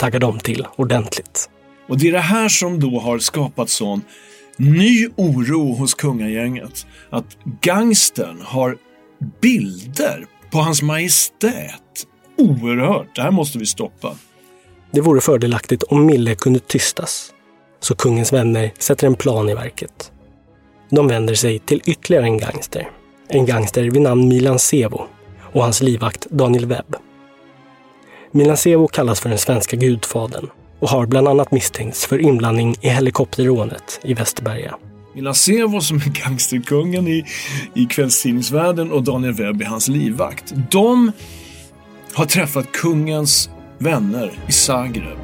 taggar 0.00 0.20
de 0.20 0.38
till 0.38 0.66
ordentligt. 0.76 1.50
Och 1.88 1.98
det 1.98 2.08
är 2.08 2.12
det 2.12 2.18
här 2.18 2.48
som 2.48 2.80
då 2.80 3.00
har 3.00 3.18
skapat 3.18 3.68
sån 3.68 4.02
ny 4.56 5.08
oro 5.16 5.74
hos 5.74 5.94
kungagänget. 5.94 6.86
Att 7.10 7.38
gangstern 7.60 8.40
har 8.44 8.76
bilder 9.42 10.26
på 10.52 10.58
hans 10.58 10.82
majestät. 10.82 12.06
Oerhört, 12.38 13.16
det 13.16 13.22
här 13.22 13.30
måste 13.30 13.58
vi 13.58 13.66
stoppa. 13.66 14.14
Det 14.92 15.00
vore 15.00 15.20
fördelaktigt 15.20 15.82
om 15.82 16.06
Mille 16.06 16.34
kunde 16.34 16.58
tystas. 16.58 17.32
Så 17.80 17.94
kungens 17.94 18.32
vänner 18.32 18.72
sätter 18.78 19.06
en 19.06 19.14
plan 19.14 19.48
i 19.48 19.54
verket. 19.54 20.12
De 20.90 21.08
vänder 21.08 21.34
sig 21.34 21.58
till 21.58 21.82
ytterligare 21.84 22.24
en 22.24 22.38
gangster. 22.38 22.90
En 23.28 23.46
gangster 23.46 23.82
vid 23.82 24.02
namn 24.02 24.28
Milan 24.28 24.58
Sevo 24.58 25.06
och 25.52 25.62
hans 25.62 25.82
livvakt 25.82 26.26
Daniel 26.30 26.66
Webb. 26.66 26.96
Milasevo 28.32 28.88
kallas 28.88 29.20
för 29.20 29.28
den 29.28 29.38
svenska 29.38 29.76
gudfadern 29.76 30.46
och 30.80 30.88
har 30.88 31.06
bland 31.06 31.28
annat 31.28 31.52
misstänkts 31.52 32.06
för 32.06 32.18
inblandning 32.18 32.76
i 32.80 32.88
helikopterrånet 32.88 34.00
i 34.02 34.14
Västerberga. 34.14 34.76
Milasevo 35.14 35.80
som 35.80 35.96
är 35.96 36.24
gangsterkungen 36.24 37.08
i, 37.08 37.24
i 37.74 37.86
kvällstidningsvärlden 37.86 38.92
och 38.92 39.02
Daniel 39.02 39.32
Webb 39.34 39.62
är 39.62 39.66
hans 39.66 39.88
livvakt. 39.88 40.52
De 40.70 41.12
har 42.14 42.26
träffat 42.26 42.72
kungens 42.72 43.50
vänner 43.78 44.32
i 44.48 44.52
Zagreb. 44.52 45.18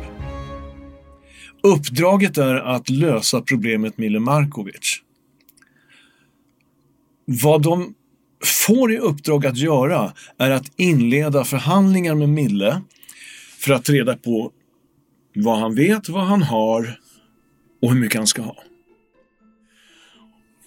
Uppdraget 1.63 2.39
är 2.39 2.55
att 2.55 2.91
lösa 2.91 3.41
problemet 3.41 3.99
Mile 3.99 4.21
Markovic. 4.21 5.01
Vad 7.25 7.63
de 7.63 7.95
får 8.45 8.93
i 8.93 8.99
uppdrag 8.99 9.47
att 9.47 9.57
göra 9.57 10.13
är 10.39 10.51
att 10.51 10.73
inleda 10.77 11.45
förhandlingar 11.45 12.15
med 12.15 12.29
Mille 12.29 12.83
för 13.67 13.73
att 13.73 13.89
reda 13.89 14.17
på 14.17 14.51
vad 15.35 15.59
han 15.59 15.75
vet, 15.75 16.09
vad 16.09 16.25
han 16.25 16.43
har 16.43 16.99
och 17.83 17.93
hur 17.93 18.01
mycket 18.01 18.19
han 18.19 18.27
ska 18.27 18.43
ha. 18.43 18.57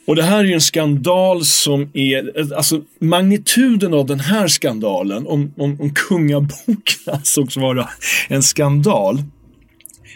Och 0.07 0.15
det 0.15 0.23
här 0.23 0.45
är 0.45 0.53
en 0.53 0.61
skandal 0.61 1.45
som 1.45 1.91
är, 1.93 2.53
alltså 2.53 2.81
magnituden 2.99 3.93
av 3.93 4.05
den 4.05 4.19
här 4.19 4.47
skandalen, 4.47 5.27
om, 5.27 5.53
om, 5.57 5.81
om 5.81 5.93
kungaboken 5.93 6.99
ansågs 7.13 7.57
vara 7.57 7.89
en 8.27 8.43
skandal, 8.43 9.23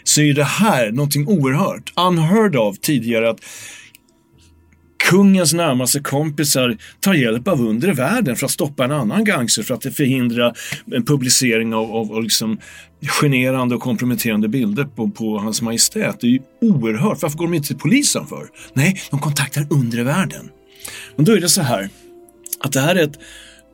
så 0.04 0.20
är 0.20 0.34
det 0.34 0.44
här 0.44 0.92
någonting 0.92 1.28
oerhört, 1.28 1.92
unheard 1.96 2.56
of 2.56 2.78
tidigare 2.78 3.30
att 3.30 3.40
kungens 5.10 5.54
närmaste 5.54 6.00
kompisar 6.00 6.76
tar 7.00 7.14
hjälp 7.14 7.48
av 7.48 7.60
undre 7.60 7.92
världen 7.92 8.36
för 8.36 8.46
att 8.46 8.52
stoppa 8.52 8.84
en 8.84 8.92
annan 8.92 9.24
gangster 9.24 9.62
för 9.62 9.74
att 9.74 9.82
förhindra 9.82 10.54
en 10.92 11.04
publicering 11.04 11.74
av, 11.74 11.92
av, 11.92 12.12
av 12.12 12.22
liksom 12.22 12.58
generande 13.22 13.74
och 13.74 13.80
komprometterande 13.80 14.48
bilder 14.48 14.84
på, 14.84 15.10
på 15.10 15.38
hans 15.38 15.62
majestät. 15.62 16.20
Det 16.20 16.26
är 16.26 16.30
ju 16.30 16.40
oerhört. 16.60 17.22
Varför 17.22 17.38
går 17.38 17.46
de 17.46 17.54
inte 17.54 17.68
till 17.68 17.78
polisen 17.78 18.26
för? 18.26 18.46
Nej, 18.72 19.02
de 19.10 19.20
kontaktar 19.20 19.66
undre 19.70 20.02
världen. 20.02 20.50
Men 21.16 21.24
då 21.24 21.32
är 21.32 21.40
det 21.40 21.48
så 21.48 21.62
här 21.62 21.88
att 22.60 22.72
det 22.72 22.80
här 22.80 22.96
är 22.96 23.02
ett 23.02 23.18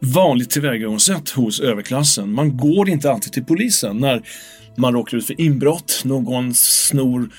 vanligt 0.00 0.50
tillvägagångssätt 0.50 1.30
hos 1.30 1.60
överklassen. 1.60 2.32
Man 2.32 2.56
går 2.56 2.88
inte 2.88 3.12
alltid 3.12 3.32
till 3.32 3.44
polisen 3.44 3.96
när 3.96 4.22
man 4.76 4.92
råkar 4.92 5.16
ut 5.16 5.26
för 5.26 5.40
inbrott, 5.40 6.02
någon 6.04 6.54
snor 6.54 7.30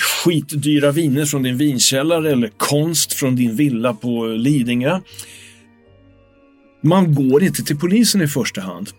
skitdyra 0.00 0.90
viner 0.90 1.24
från 1.24 1.42
din 1.42 1.56
vinkällare 1.56 2.32
eller 2.32 2.50
konst 2.56 3.12
från 3.12 3.36
din 3.36 3.56
villa 3.56 3.94
på 3.94 4.26
Lidingö. 4.26 5.00
Man 6.82 7.14
går 7.14 7.42
inte 7.42 7.64
till 7.64 7.78
polisen 7.78 8.22
i 8.22 8.28
första 8.28 8.60
hand. 8.60 8.90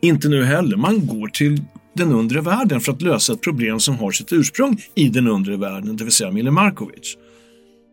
Inte 0.00 0.28
nu 0.28 0.44
heller. 0.44 0.76
Man 0.76 1.06
går 1.06 1.28
till 1.28 1.62
den 1.94 2.12
undre 2.12 2.40
världen 2.40 2.80
för 2.80 2.92
att 2.92 3.02
lösa 3.02 3.32
ett 3.32 3.40
problem 3.40 3.80
som 3.80 3.98
har 3.98 4.10
sitt 4.10 4.32
ursprung 4.32 4.82
i 4.94 5.08
den 5.08 5.28
undre 5.28 5.56
världen, 5.56 5.96
det 5.96 6.04
vill 6.04 6.12
säga 6.12 6.30
Mille 6.30 6.50
Markovic. 6.50 7.16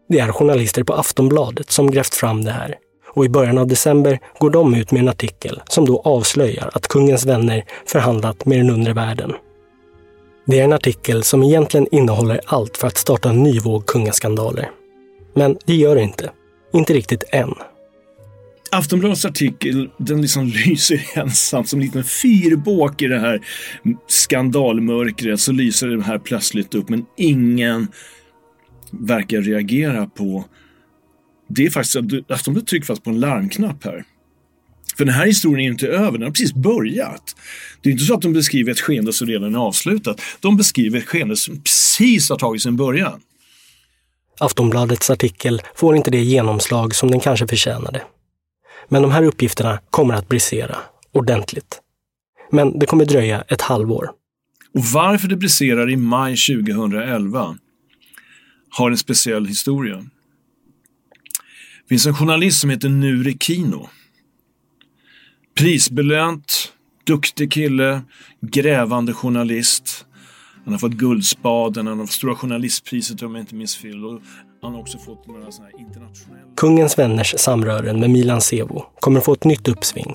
Det 0.10 0.20
är 0.20 0.32
journalister 0.32 0.84
på 0.84 0.94
Aftonbladet 0.94 1.72
som 1.72 1.91
grävt 1.91 2.15
fram 2.15 2.44
det 2.44 2.51
här. 2.51 2.75
Och 3.13 3.25
i 3.25 3.29
början 3.29 3.58
av 3.58 3.67
december 3.67 4.20
går 4.39 4.50
de 4.50 4.75
ut 4.75 4.91
med 4.91 5.01
en 5.01 5.10
artikel 5.10 5.62
som 5.70 5.86
då 5.86 6.01
avslöjar 6.01 6.70
att 6.74 6.88
kungens 6.88 7.25
vänner 7.25 7.63
förhandlat 7.88 8.46
med 8.46 8.60
den 8.60 8.70
undre 8.70 8.94
världen. 8.94 9.32
Det 10.45 10.59
är 10.59 10.63
en 10.63 10.73
artikel 10.73 11.23
som 11.23 11.43
egentligen 11.43 11.87
innehåller 11.91 12.41
allt 12.45 12.77
för 12.77 12.87
att 12.87 12.97
starta 12.97 13.29
en 13.29 13.43
ny 13.43 13.59
våg 13.59 13.85
kungaskandaler. 13.85 14.69
Men 15.35 15.57
det 15.65 15.75
gör 15.75 15.95
det 15.95 16.01
inte. 16.01 16.31
Inte 16.73 16.93
riktigt 16.93 17.23
än. 17.31 17.53
Aftonbladets 18.71 19.25
artikel 19.25 19.89
den 19.97 20.21
liksom 20.21 20.45
lyser 20.65 21.01
ensam 21.13 21.65
som 21.65 21.79
en 21.79 21.85
liten 21.85 22.03
fyrbåk 22.03 23.01
i 23.01 23.07
det 23.07 23.19
här 23.19 23.41
skandalmörkret. 24.07 25.39
Så 25.39 25.51
lyser 25.51 25.87
den 25.87 26.01
här 26.01 26.19
plötsligt 26.19 26.75
upp 26.75 26.89
men 26.89 27.05
ingen 27.17 27.87
verkar 28.91 29.41
reagera 29.41 30.05
på 30.05 30.45
det 31.47 31.65
är 31.65 31.69
faktiskt 31.69 31.95
att 31.95 32.31
Aftonbladet 32.31 32.67
trycker 32.67 32.85
fast 32.85 33.03
på 33.03 33.09
en 33.09 33.19
larmknapp 33.19 33.83
här. 33.83 34.03
För 34.97 35.05
den 35.05 35.13
här 35.13 35.25
historien 35.25 35.67
är 35.67 35.71
inte 35.71 35.87
över, 35.87 36.11
den 36.11 36.21
har 36.21 36.31
precis 36.31 36.53
börjat. 36.53 37.35
Det 37.81 37.89
är 37.89 37.91
inte 37.91 38.05
så 38.05 38.13
att 38.13 38.21
de 38.21 38.33
beskriver 38.33 38.71
ett 38.71 38.79
skeende 38.79 39.13
som 39.13 39.27
redan 39.27 39.55
är 39.55 39.59
avslutat. 39.59 40.21
De 40.39 40.57
beskriver 40.57 40.99
ett 40.99 41.05
skeende 41.07 41.35
som 41.35 41.61
precis 41.61 42.29
har 42.29 42.37
tagit 42.37 42.61
sin 42.61 42.75
början. 42.77 43.21
Aftonbladets 44.39 45.09
artikel 45.09 45.61
får 45.75 45.95
inte 45.95 46.11
det 46.11 46.21
genomslag 46.21 46.95
som 46.95 47.11
den 47.11 47.19
kanske 47.19 47.47
förtjänade. 47.47 48.01
Men 48.89 49.01
de 49.01 49.11
här 49.11 49.23
uppgifterna 49.23 49.79
kommer 49.89 50.13
att 50.13 50.29
brisera 50.29 50.77
ordentligt. 51.11 51.81
Men 52.51 52.79
det 52.79 52.85
kommer 52.85 53.05
dröja 53.05 53.41
ett 53.41 53.61
halvår. 53.61 54.09
Och 54.73 54.85
varför 54.85 55.27
det 55.27 55.35
briserar 55.35 55.89
i 55.89 55.95
maj 55.95 56.35
2011 56.35 57.57
har 58.69 58.91
en 58.91 58.97
speciell 58.97 59.45
historia. 59.45 59.95
Det 59.95 61.89
finns 61.89 62.05
en 62.05 62.15
journalist 62.15 62.59
som 62.59 62.69
heter 62.69 62.89
Nuri 62.89 63.37
Kino 63.39 63.89
Prisbelönt, 65.59 66.74
duktig 67.07 67.51
kille, 67.51 68.01
grävande 68.41 69.13
journalist. 69.13 70.05
Han 70.63 70.74
har 70.74 70.79
fått 70.79 70.91
Guldspaden, 70.91 71.88
han 71.88 72.00
har 72.00 72.05
fått 72.05 72.13
Stora 72.13 72.35
Journalistpriset 72.35 73.21
om 73.21 73.35
jag 73.35 73.41
inte 73.41 73.55
minns 73.55 73.75
fel. 73.75 74.05
Och 74.05 74.21
han 74.62 74.74
har 74.74 74.81
också 74.81 74.97
fått 74.97 75.27
några 75.27 75.51
sådana 75.51 75.71
här 75.71 75.79
internationella... 75.79 76.43
Kungens 76.57 77.00
vänners 77.00 77.35
samrören 77.38 78.00
med 78.00 78.09
Milan 78.09 78.41
Sevo 78.41 78.85
kommer 79.00 79.19
få 79.19 79.33
ett 79.33 79.43
nytt 79.43 79.67
uppsving 79.67 80.13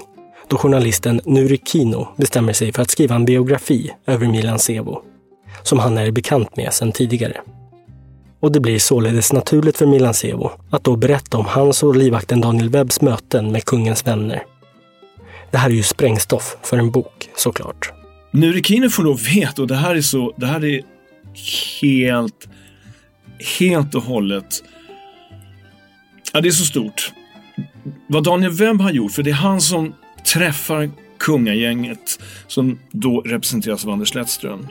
då 0.51 0.57
journalisten 0.57 1.21
Nuri 1.25 1.59
Kino 1.65 2.09
bestämmer 2.17 2.53
sig 2.53 2.73
för 2.73 2.83
att 2.83 2.91
skriva 2.91 3.15
en 3.15 3.25
biografi 3.25 3.91
över 4.07 4.27
Milan 4.27 4.59
Sevo, 4.59 5.03
som 5.63 5.79
han 5.79 5.99
är 5.99 6.11
bekant 6.11 6.57
med 6.57 6.73
sedan 6.73 6.93
tidigare. 6.93 7.41
Och 8.41 8.53
det 8.53 8.61
blir 8.61 8.79
således 8.79 9.33
naturligt 9.33 9.77
för 9.77 9.87
Milan 9.87 10.15
Sevo 10.15 10.51
att 10.71 10.85
då 10.85 10.97
berätta 10.97 11.39
om 11.39 11.45
hans 11.45 11.83
och 11.83 11.97
livvakten 11.97 12.41
Daniel 12.41 12.69
Webbs 12.69 13.01
möten 13.01 13.53
med 13.53 13.65
kungens 13.65 14.07
vänner. 14.07 14.43
Det 15.51 15.59
här 15.59 15.71
är 15.71 15.75
ju 15.75 15.83
sprängstoff 15.83 16.57
för 16.63 16.79
en 16.79 16.91
bok, 16.91 17.29
såklart. 17.37 17.93
Nurikine 18.31 18.91
får 18.91 19.05
då 19.05 19.15
veta, 19.15 19.63
och 19.63 19.69
det 19.69 19.77
här 19.77 19.95
är 19.95 20.01
så, 20.01 20.35
det 20.37 20.47
här 20.47 20.65
är 20.65 20.83
helt, 21.81 22.49
helt 23.59 23.95
och 23.95 24.03
hållet, 24.03 24.65
ja 26.33 26.41
det 26.41 26.49
är 26.49 26.53
så 26.53 26.65
stort. 26.65 27.13
Vad 28.07 28.25
Daniel 28.25 28.53
Webb 28.53 28.81
har 28.81 28.91
gjort, 28.91 29.13
för 29.13 29.23
det 29.23 29.31
är 29.31 29.35
han 29.35 29.61
som 29.61 29.95
träffar 30.33 30.91
kungagänget 31.19 32.23
som 32.47 32.79
då 32.91 33.21
representeras 33.21 33.85
av 33.85 33.91
Anders 33.91 34.15
Lettström. 34.15 34.69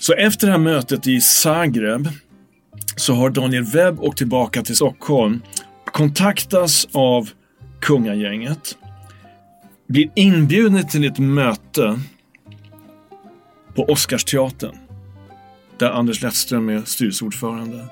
Så 0.00 0.12
efter 0.12 0.46
det 0.46 0.52
här 0.52 0.58
mötet 0.58 1.06
i 1.06 1.20
Zagreb 1.20 2.08
så 2.96 3.14
har 3.14 3.30
Daniel 3.30 3.64
Webb 3.64 4.00
åkt 4.00 4.18
tillbaka 4.18 4.62
till 4.62 4.76
Stockholm, 4.76 5.42
kontaktas 5.84 6.88
av 6.92 7.30
kungagänget, 7.80 8.76
blir 9.92 10.10
inbjuden 10.14 10.88
till 10.88 11.04
ett 11.04 11.18
möte 11.18 12.00
på 13.74 13.84
Oscarsteatern 13.84 14.76
där 15.78 15.90
Anders 15.90 16.22
Lettström 16.22 16.68
är 16.68 16.82
styrelseordförande. 16.84 17.86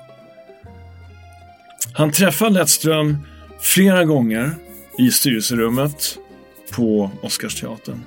Han 1.93 2.11
träffar 2.11 2.49
Lettström 2.49 3.17
flera 3.59 4.05
gånger 4.05 4.55
i 4.97 5.11
styrelserummet 5.11 6.17
på 6.71 7.11
Oscarsteatern. 7.21 8.03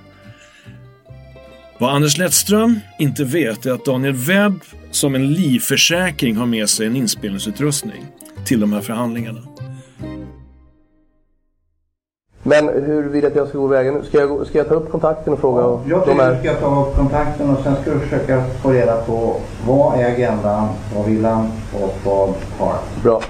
Vad 1.78 1.94
Anders 1.94 2.18
Lettström 2.18 2.80
inte 2.98 3.24
vet 3.24 3.66
är 3.66 3.72
att 3.72 3.84
Daniel 3.84 4.14
Webb 4.14 4.60
som 4.90 5.14
en 5.14 5.32
livförsäkring 5.32 6.36
har 6.36 6.46
med 6.46 6.68
sig 6.68 6.86
en 6.86 6.96
inspelningsutrustning 6.96 8.04
till 8.44 8.60
de 8.60 8.72
här 8.72 8.80
förhandlingarna. 8.80 9.53
Men 12.46 12.68
hur 12.68 13.08
vill 13.08 13.20
du 13.20 13.26
att 13.26 13.36
jag 13.36 13.48
ska 13.48 13.58
gå 13.58 13.66
vägen 13.66 13.94
nu? 13.94 14.04
Ska 14.04 14.18
jag, 14.20 14.46
ska 14.46 14.58
jag 14.58 14.68
ta 14.68 14.74
upp 14.74 14.90
kontakten 14.90 15.32
och 15.32 15.38
fråga? 15.38 15.62
Ja, 15.62 15.82
jag 15.88 16.04
tycker 16.04 16.30
du 16.30 16.48
ska 16.48 16.60
ta 16.60 16.86
upp 16.86 16.96
kontakten 16.96 17.50
och 17.50 17.62
sen 17.62 17.76
ska 17.82 17.90
du 17.90 18.00
försöka 18.00 18.44
få 18.62 18.72
reda 18.72 19.02
på 19.02 19.36
vad 19.66 20.00
är 20.00 20.12
agendan, 20.12 20.68
vad 20.96 21.06
vill 21.06 21.24
han 21.24 21.52
och 21.82 21.94
vad 22.04 22.34
har. 22.58 22.74
Bra. 23.02 23.22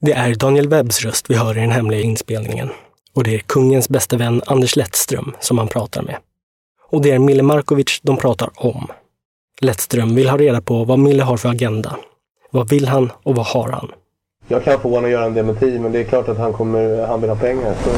Det 0.00 0.12
är 0.12 0.34
Daniel 0.34 0.68
Webbs 0.68 1.04
röst 1.04 1.30
vi 1.30 1.34
hör 1.34 1.58
i 1.58 1.60
den 1.60 1.70
hemliga 1.70 2.00
inspelningen. 2.00 2.68
Och 3.14 3.24
det 3.24 3.34
är 3.34 3.38
kungens 3.38 3.88
bästa 3.88 4.16
vän 4.16 4.42
Anders 4.46 4.76
Lettström 4.76 5.32
som 5.40 5.58
han 5.58 5.68
pratar 5.68 6.02
med. 6.02 6.16
Och 6.90 7.02
det 7.02 7.10
är 7.10 7.18
Mille 7.18 7.42
Markovic 7.42 8.00
de 8.02 8.16
pratar 8.16 8.50
om. 8.54 8.86
Lettström 9.60 10.14
vill 10.14 10.28
ha 10.28 10.38
reda 10.38 10.60
på 10.60 10.84
vad 10.84 10.98
Mille 10.98 11.22
har 11.22 11.36
för 11.36 11.48
agenda. 11.48 11.96
Vad 12.50 12.68
vill 12.68 12.88
han 12.88 13.12
och 13.22 13.34
vad 13.34 13.46
har 13.46 13.68
han? 13.68 13.90
Jag 14.48 14.64
kan 14.64 14.80
få 14.80 14.88
honom 14.88 15.04
att 15.04 15.10
göra 15.10 15.24
en 15.24 15.34
dementi 15.34 15.78
men 15.78 15.92
det 15.92 16.00
är 16.00 16.04
klart 16.04 16.28
att 16.28 16.38
han, 16.38 16.52
kommer, 16.52 17.06
han 17.06 17.20
vill 17.20 17.30
ha 17.30 17.36
pengar. 17.36 17.74
Så... 17.84 17.90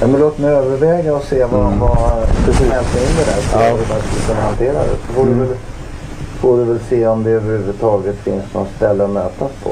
Ja, 0.00 0.06
men 0.06 0.20
låt 0.20 0.38
mig 0.38 0.50
överväga 0.50 1.16
och 1.16 1.22
se 1.24 1.44
vad, 1.44 1.66
Mm. 1.66 1.78
vad 1.78 1.98
som 2.56 2.70
hämtar 2.70 3.00
in 3.00 3.16
det 3.18 3.24
där. 3.24 3.40
Så 3.42 3.58
Ja. 3.58 3.60
hur 3.70 3.76
man 3.76 4.00
skulle 4.02 4.26
kunna 4.28 4.40
hantera 4.40 4.72
det. 4.72 4.88
Så 5.06 5.12
får, 5.12 5.22
Mm. 5.22 5.38
du 5.38 5.44
väl, 5.44 5.56
får 6.40 6.58
du 6.58 6.64
väl 6.64 6.78
se 6.88 7.06
om 7.06 7.22
det 7.24 7.30
överhuvudtaget 7.30 8.16
finns 8.16 8.44
någon 8.54 8.66
ställe 8.76 9.04
att 9.04 9.10
mötas 9.10 9.50
på. 9.62 9.70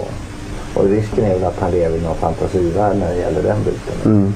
Och 0.81 0.85
risken 0.89 1.25
är 1.25 1.35
väl 1.35 1.45
att 1.45 1.59
han 1.61 1.71
lever 1.71 1.97
i 1.99 2.01
någon 2.03 2.15
fantasivärld 2.17 2.97
när 2.97 3.15
det 3.15 3.21
gäller 3.21 3.43
den 3.43 3.59
biten. 3.65 3.95
Mm. 4.13 4.35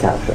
Kanske. 0.00 0.32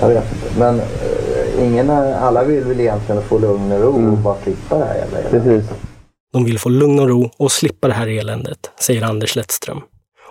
Jag 0.00 0.08
vet 0.08 0.24
inte. 0.32 0.58
Men 0.58 0.80
eh, 0.80 1.64
ingen, 1.64 1.90
alla 1.90 2.44
vill 2.44 2.64
väl 2.64 2.80
egentligen 2.80 3.22
få 3.22 3.38
lugn 3.38 3.72
och 3.72 3.80
ro 3.80 4.12
och 4.12 4.18
bara 4.18 4.36
slippa 4.42 4.78
det 4.78 4.84
här 4.84 4.94
jävla 4.94 5.18
eländet. 5.18 5.44
Mm. 5.46 5.60
Precis. 5.60 5.70
De 6.32 6.44
vill 6.44 6.58
få 6.58 6.68
lugn 6.68 7.00
och 7.00 7.08
ro 7.08 7.30
och 7.36 7.52
slippa 7.52 7.88
det 7.88 7.94
här 7.94 8.06
eländet, 8.06 8.70
säger 8.80 9.02
Anders 9.02 9.36
Lettström. 9.36 9.80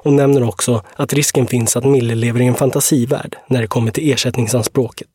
Och 0.04 0.14
nämner 0.14 0.48
också 0.48 0.82
att 0.96 1.14
risken 1.14 1.48
finns 1.48 1.78
att 1.78 1.84
Mille 1.84 2.16
lever 2.16 2.42
i 2.42 2.48
en 2.48 2.54
fantasivärld 2.54 3.38
när 3.48 3.62
det 3.62 3.68
kommer 3.68 3.92
till 3.92 4.12
ersättningsanspråket. 4.14 5.08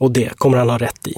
Och 0.00 0.10
det 0.10 0.38
kommer 0.38 0.58
han 0.58 0.70
ha 0.70 0.78
rätt 0.78 1.06
i. 1.06 1.14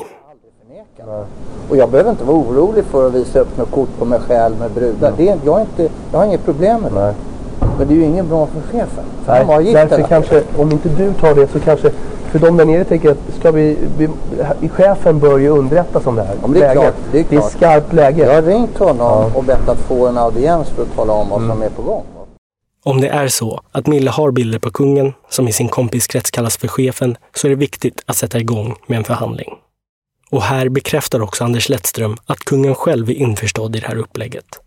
Och 1.68 1.77
jag 1.77 1.90
behöver 1.90 2.11
inte 2.11 2.24
vara 2.24 2.37
orolig 2.37 2.85
för 2.85 3.07
att 3.07 3.14
visa 3.14 3.40
upp 3.40 3.57
något 3.57 3.70
kort 3.70 3.88
på 3.98 4.05
mig 4.05 4.20
själv 4.20 4.59
med 4.59 4.70
brudar. 4.70 5.12
Det 5.16 5.29
är, 5.29 5.38
jag, 5.44 5.57
är 5.57 5.61
inte, 5.61 5.88
jag 6.12 6.18
har 6.18 6.27
inget 6.27 6.44
problem 6.44 6.81
med 6.81 6.92
det. 6.92 7.14
Men 7.79 7.88
det 7.88 7.94
är 7.94 7.96
ju 7.96 8.05
ingen 8.05 8.29
bra 8.29 8.46
för 8.46 8.61
chefen. 8.61 9.05
För 9.24 9.33
han 9.33 9.46
Nej, 9.46 9.62
gift 9.62 9.74
därför 9.74 9.96
hela 9.96 10.09
kanske, 10.09 10.42
om 10.57 10.72
inte 10.72 10.88
du 10.88 11.12
tar 11.12 11.35
det 11.35 11.48
så 11.48 11.61
kanske, 11.61 11.90
för 12.31 12.38
de 12.38 12.57
där 12.57 12.64
nere 12.64 12.85
tänker 12.85 13.11
att 13.11 13.18
ska 13.38 13.50
vi, 13.50 13.77
vi, 13.98 14.09
chefen 14.68 15.18
bör 15.18 15.38
ju 15.38 15.48
underrättas 15.48 16.07
om 16.07 16.16
det 16.16 16.22
här. 16.22 16.37
Ja, 16.42 16.48
det 16.48 16.59
är 16.59 16.61
läget. 16.61 16.83
klart, 16.83 16.94
det 17.12 17.18
är 17.18 17.24
det 17.29 17.37
är 17.37 17.40
klart. 17.40 17.53
skarpt 17.53 17.92
läge. 17.92 18.27
Jag 18.27 18.35
har 18.35 18.42
ringt 18.42 18.79
honom 18.79 19.31
och 19.35 19.44
bett 19.44 19.68
att 19.68 19.79
få 19.79 20.07
en 20.07 20.18
audiens 20.18 20.68
för 20.68 20.83
att 20.83 20.94
tala 20.96 21.12
om 21.12 21.29
vad 21.29 21.40
som 21.40 21.62
är 21.62 21.68
på 21.68 21.83
gång. 21.83 22.03
Om 22.87 23.01
det 23.01 23.09
är 23.09 23.29
så 23.29 23.62
att 23.73 23.87
Mille 23.87 24.11
har 24.11 24.31
bilder 24.31 24.59
på 24.59 24.70
kungen, 24.70 25.12
som 25.29 25.49
i 25.49 25.53
sin 25.53 25.68
kompiskrets 25.68 26.31
kallas 26.31 26.57
för 26.57 26.68
chefen, 26.68 27.16
så 27.35 27.47
är 27.47 27.49
det 27.49 27.57
viktigt 27.57 28.03
att 28.07 28.16
sätta 28.16 28.38
igång 28.38 28.77
med 28.87 28.99
en 28.99 29.05
förhandling. 29.05 29.55
Och 30.31 30.42
här 30.42 30.68
bekräftar 30.68 31.23
också 31.23 31.44
Anders 31.44 31.68
Lettström 31.68 32.16
att 32.27 32.38
kungen 32.38 32.75
själv 32.75 33.11
är 33.11 33.14
införstådd 33.14 33.77
i 33.77 33.81
det 33.81 33.87
här 33.87 33.97
upplägget. 33.97 34.61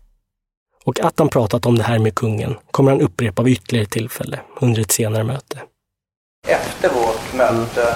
Och 0.84 1.00
att 1.00 1.18
han 1.18 1.28
pratat 1.28 1.66
om 1.66 1.78
det 1.78 1.84
här 1.84 1.98
med 1.98 2.14
kungen 2.14 2.56
kommer 2.70 2.90
han 2.90 3.00
upprepa 3.00 3.42
vid 3.42 3.52
ytterligare 3.52 3.86
tillfälle 3.86 4.40
under 4.60 4.80
ett 4.80 4.92
senare 4.92 5.24
möte. 5.24 5.58
Efter 6.46 6.94
vårt 6.94 7.34
möte 7.34 7.94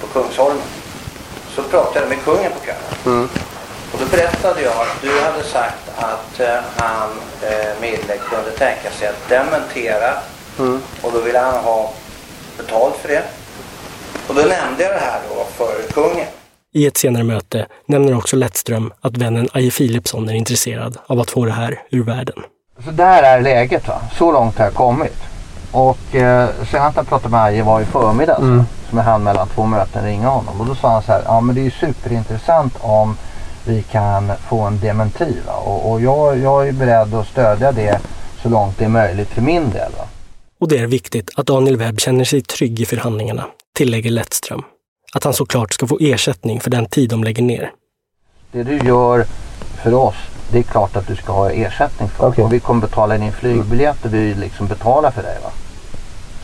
på 0.00 0.06
Kungsholmen 0.06 0.62
så 1.48 1.62
pratade 1.62 2.00
jag 2.00 2.08
med 2.08 2.24
kungen 2.24 2.52
på 2.52 2.60
kvällen. 2.60 3.18
Mm. 3.18 3.28
Och 3.94 4.00
då 4.00 4.06
berättade 4.16 4.60
jag 4.62 4.72
att 4.72 5.02
du 5.02 5.20
hade 5.20 5.42
sagt 5.44 5.90
att 5.98 6.40
eh, 6.40 6.60
han, 6.76 7.10
eh, 7.42 7.80
Mille, 7.80 8.16
kunde 8.30 8.50
tänka 8.50 8.90
sig 8.90 9.08
att 9.08 9.28
dementera 9.28 10.14
Mm. 10.58 10.80
och 11.02 11.12
då 11.12 11.20
ville 11.20 11.38
han 11.38 11.64
ha 11.64 11.90
betalt 12.56 12.96
för 12.96 13.08
det. 13.08 13.22
Och 14.28 14.34
då 14.34 14.40
nämnde 14.40 14.82
jag 14.82 14.92
det 14.92 14.98
här 15.00 15.20
då 15.28 15.44
för 15.56 15.92
kungen. 15.92 16.26
I 16.72 16.86
ett 16.86 16.96
senare 16.96 17.22
möte 17.24 17.66
nämner 17.86 18.16
också 18.16 18.36
Lettström 18.36 18.92
att 19.00 19.16
vännen 19.16 19.48
Aje 19.52 19.70
Philipsson 19.70 20.28
är 20.28 20.34
intresserad 20.34 20.98
av 21.06 21.20
att 21.20 21.30
få 21.30 21.44
det 21.44 21.52
här 21.52 21.82
ur 21.90 22.04
världen. 22.04 22.34
Så 22.84 22.90
där 22.90 23.22
är 23.22 23.40
läget 23.40 23.88
va. 23.88 24.00
Så 24.18 24.32
långt 24.32 24.58
har 24.58 24.64
jag 24.64 24.74
kommit. 24.74 25.16
Och 25.72 26.14
eh, 26.14 26.48
senast 26.70 26.96
jag 26.96 27.08
pratade 27.08 27.28
med 27.30 27.40
Aje 27.44 27.62
var 27.62 27.80
i 27.80 27.84
förmiddags. 27.84 28.40
Mm. 28.40 28.64
Som 28.88 28.98
jag 28.98 29.04
hann 29.04 29.22
mellan 29.22 29.48
två 29.48 29.66
möten 29.66 30.04
ringa 30.04 30.28
honom. 30.28 30.60
Och 30.60 30.66
då 30.66 30.74
sa 30.74 30.88
han 30.92 31.02
så 31.02 31.12
här. 31.12 31.22
Ja 31.24 31.40
men 31.40 31.54
det 31.54 31.60
är 31.60 31.64
ju 31.64 31.70
superintressant 31.70 32.74
om 32.80 33.16
vi 33.66 33.82
kan 33.82 34.32
få 34.48 34.60
en 34.60 34.80
dementi 34.80 35.36
va. 35.46 35.52
Och, 35.52 35.92
och 35.92 36.00
jag, 36.00 36.38
jag 36.38 36.68
är 36.68 36.72
beredd 36.72 37.14
att 37.14 37.28
stödja 37.28 37.72
det 37.72 38.00
så 38.42 38.48
långt 38.48 38.78
det 38.78 38.84
är 38.84 38.88
möjligt 38.88 39.28
för 39.28 39.42
min 39.42 39.70
del 39.70 39.92
va. 39.98 40.04
Och 40.60 40.68
det 40.68 40.78
är 40.78 40.86
viktigt 40.86 41.30
att 41.36 41.46
Daniel 41.46 41.76
Webb 41.76 42.00
känner 42.00 42.24
sig 42.24 42.40
trygg 42.40 42.80
i 42.80 42.86
förhandlingarna, 42.86 43.46
tillägger 43.76 44.10
Lettström. 44.10 44.62
Att 45.12 45.24
han 45.24 45.34
såklart 45.34 45.72
ska 45.72 45.86
få 45.86 45.98
ersättning 46.00 46.60
för 46.60 46.70
den 46.70 46.86
tid 46.86 47.10
de 47.10 47.24
lägger 47.24 47.42
ner. 47.42 47.72
Det 48.52 48.62
du 48.62 48.78
gör 48.78 49.24
för 49.82 49.94
oss, 49.94 50.16
det 50.52 50.58
är 50.58 50.62
klart 50.62 50.96
att 50.96 51.06
du 51.06 51.16
ska 51.16 51.32
ha 51.32 51.50
ersättning 51.50 52.08
för. 52.08 52.40
Och 52.40 52.52
vi 52.52 52.60
kommer 52.60 52.80
betala 52.80 53.18
din 53.18 53.32
flygbiljett 53.32 54.04
och 54.04 54.14
vi 54.14 54.34
liksom 54.34 54.66
betalar 54.66 55.10
för 55.10 55.22
dig 55.22 55.38
va. 55.42 55.50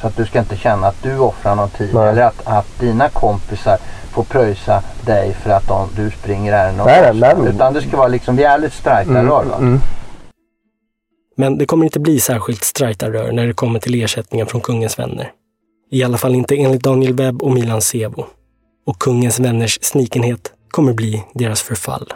Så 0.00 0.06
att 0.06 0.16
du 0.16 0.26
ska 0.26 0.38
inte 0.38 0.56
känna 0.56 0.86
att 0.86 1.02
du 1.02 1.18
offrar 1.18 1.54
någon 1.54 1.70
tid 1.70 1.94
Nej. 1.94 2.08
eller 2.08 2.22
att, 2.22 2.46
att 2.46 2.80
dina 2.80 3.08
kompisar 3.08 3.78
får 4.10 4.24
pröjsa 4.24 4.82
dig 5.06 5.34
för 5.42 5.50
att 5.50 5.68
de, 5.68 5.88
du 5.96 6.10
springer 6.10 6.52
ärenden 6.52 6.80
åt 6.80 7.38
oss. 7.48 7.54
Utan 7.54 7.72
det 7.74 7.82
ska 7.82 7.96
vara 7.96 8.08
liksom 8.08 8.38
jävligt 8.38 8.72
strajta 8.72 9.10
Mm, 9.10 9.26
rör 9.26 9.44
va. 9.44 9.56
mm. 9.58 9.78
Men 11.36 11.58
det 11.58 11.66
kommer 11.66 11.84
inte 11.84 12.00
bli 12.00 12.20
särskilt 12.20 12.64
strajtarrör 12.64 13.32
när 13.32 13.46
det 13.46 13.52
kommer 13.52 13.78
till 13.78 14.02
ersättningen 14.02 14.46
från 14.46 14.60
kungens 14.60 14.98
vänner. 14.98 15.32
I 15.90 16.02
alla 16.04 16.18
fall 16.18 16.34
inte 16.34 16.56
enligt 16.56 16.82
Daniel 16.82 17.14
Webb 17.14 17.42
och 17.42 17.52
Milan 17.52 17.82
Sevo. 17.82 18.26
Och 18.86 18.98
kungens 18.98 19.40
vänners 19.40 19.78
snikenhet 19.82 20.52
kommer 20.70 20.92
bli 20.92 21.22
deras 21.34 21.62
förfall. 21.62 22.06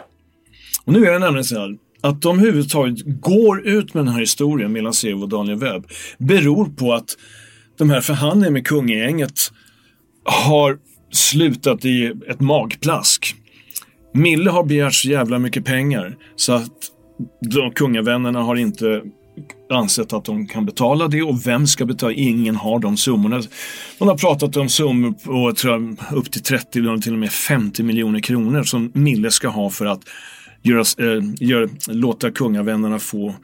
Och 0.85 0.93
nu 0.93 1.05
är 1.05 1.11
det 1.11 1.19
nämligen 1.19 1.43
så 1.45 1.59
här 1.59 1.77
att 2.01 2.21
de 2.21 2.39
överhuvudtaget 2.39 2.97
går 3.05 3.67
ut 3.67 3.93
med 3.93 4.05
den 4.05 4.13
här 4.13 4.19
historien 4.19 4.71
mellan 4.71 4.93
Sevo 4.93 5.21
och 5.21 5.29
Daniel 5.29 5.59
Webb 5.59 5.85
beror 6.17 6.65
på 6.65 6.93
att 6.93 7.09
de 7.77 7.89
här 7.89 8.01
förhandlingarna 8.01 8.53
med 8.53 8.67
kungagänget 8.67 9.31
har 10.23 10.77
slutat 11.15 11.85
i 11.85 12.13
ett 12.29 12.39
magplask. 12.39 13.35
Mille 14.13 14.49
har 14.49 14.63
begärt 14.63 14.93
så 14.93 15.09
jävla 15.09 15.39
mycket 15.39 15.65
pengar 15.65 16.17
så 16.35 16.53
att 16.53 16.71
de 17.51 17.71
kungavännerna 17.71 18.41
har 18.41 18.55
inte 18.55 19.01
ansett 19.69 20.13
att 20.13 20.25
de 20.25 20.47
kan 20.47 20.65
betala 20.65 21.07
det 21.07 21.21
och 21.21 21.47
vem 21.47 21.67
ska 21.67 21.85
betala? 21.85 22.13
Ingen 22.13 22.55
har 22.55 22.79
de 22.79 22.97
summorna. 22.97 23.41
Man 23.99 24.09
har 24.09 24.17
pratat 24.17 24.57
om 24.57 24.69
summor 24.69 25.11
på 25.11 25.55
tror 25.55 25.73
jag, 25.73 25.97
upp 26.17 26.31
till 26.31 26.43
30 26.43 26.79
eller 26.79 26.97
till 26.97 27.13
och 27.13 27.19
med 27.19 27.31
50 27.31 27.83
miljoner 27.83 28.19
kronor 28.19 28.63
som 28.63 28.91
Mille 28.93 29.31
ska 29.31 29.47
ha 29.47 29.69
för 29.69 29.85
att 29.85 30.01
göra, 30.63 30.79
äh, 30.79 31.23
gör, 31.39 31.69
låta 31.87 32.31
kungavännerna 32.31 32.99
få 32.99 33.35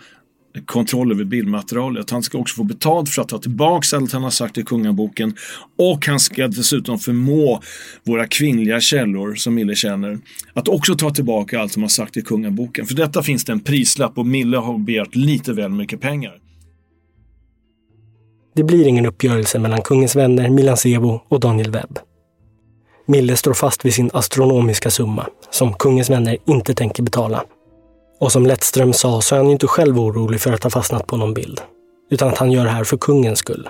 kontroll 0.66 1.12
över 1.12 1.24
bildmaterialet. 1.24 2.10
Han 2.10 2.24
ska 2.24 2.38
också 2.38 2.56
få 2.56 2.64
betalt 2.64 3.10
för 3.10 3.22
att 3.22 3.30
ta 3.30 3.38
tillbaka 3.38 3.98
allt 3.98 4.12
han 4.12 4.24
har 4.24 4.30
sagt 4.30 4.58
i 4.58 4.64
kungaboken 4.64 5.36
och 5.78 6.06
han 6.08 6.20
ska 6.20 6.48
dessutom 6.48 7.00
förmå 7.00 7.62
våra 8.04 8.28
kvinnliga 8.28 8.80
källor, 8.80 9.36
som 9.36 9.56
Mille 9.56 9.76
känner, 9.76 10.20
att 10.54 10.68
också 10.68 10.96
ta 10.96 11.10
tillbaka 11.10 11.60
allt 11.60 11.72
som 11.72 11.82
har 11.82 11.90
sagt 11.90 12.18
i 12.18 12.22
kungaboken. 12.22 12.86
För 12.86 12.96
detta 12.96 13.24
finns 13.24 13.46
det 13.46 13.52
en 13.52 13.60
prislapp 13.60 14.18
och 14.18 14.26
Mille 14.26 14.58
har 14.58 14.78
begärt 14.78 15.16
lite 15.16 15.54
väl 15.54 15.70
mycket 15.70 16.02
pengar. 16.02 16.34
Det 18.56 18.64
blir 18.64 18.88
ingen 18.88 19.06
uppgörelse 19.06 19.60
mellan 19.60 19.82
kungens 19.82 20.16
vänner 20.16 20.50
Milan 20.50 20.78
Sebo 20.78 21.22
och 21.28 21.40
Daniel 21.40 21.72
Webb. 21.72 22.00
Mille 23.06 23.36
står 23.36 23.54
fast 23.54 23.86
vid 23.86 23.94
sin 23.94 24.10
astronomiska 24.14 24.90
summa, 24.90 25.28
som 25.50 25.74
kungens 25.74 26.10
vänner 26.10 26.38
inte 26.48 26.74
tänker 26.74 27.04
betala. 27.04 27.44
Och 28.22 28.32
som 28.32 28.46
Lettström 28.46 28.94
sa 28.94 29.22
så 29.22 29.36
är 29.36 29.40
han 29.40 29.48
ju 29.48 29.54
inte 29.54 29.68
själv 29.68 30.00
orolig 30.00 30.42
för 30.42 30.54
att 30.54 30.64
ha 30.64 30.70
fastnat 30.70 31.08
på 31.08 31.18
någon 31.18 31.34
bild, 31.34 31.62
utan 32.12 32.30
att 32.30 32.38
han 32.38 32.52
gör 32.52 32.64
det 32.64 32.70
här 32.70 32.84
för 32.84 32.98
kungens 32.98 33.40
skull. 33.40 33.70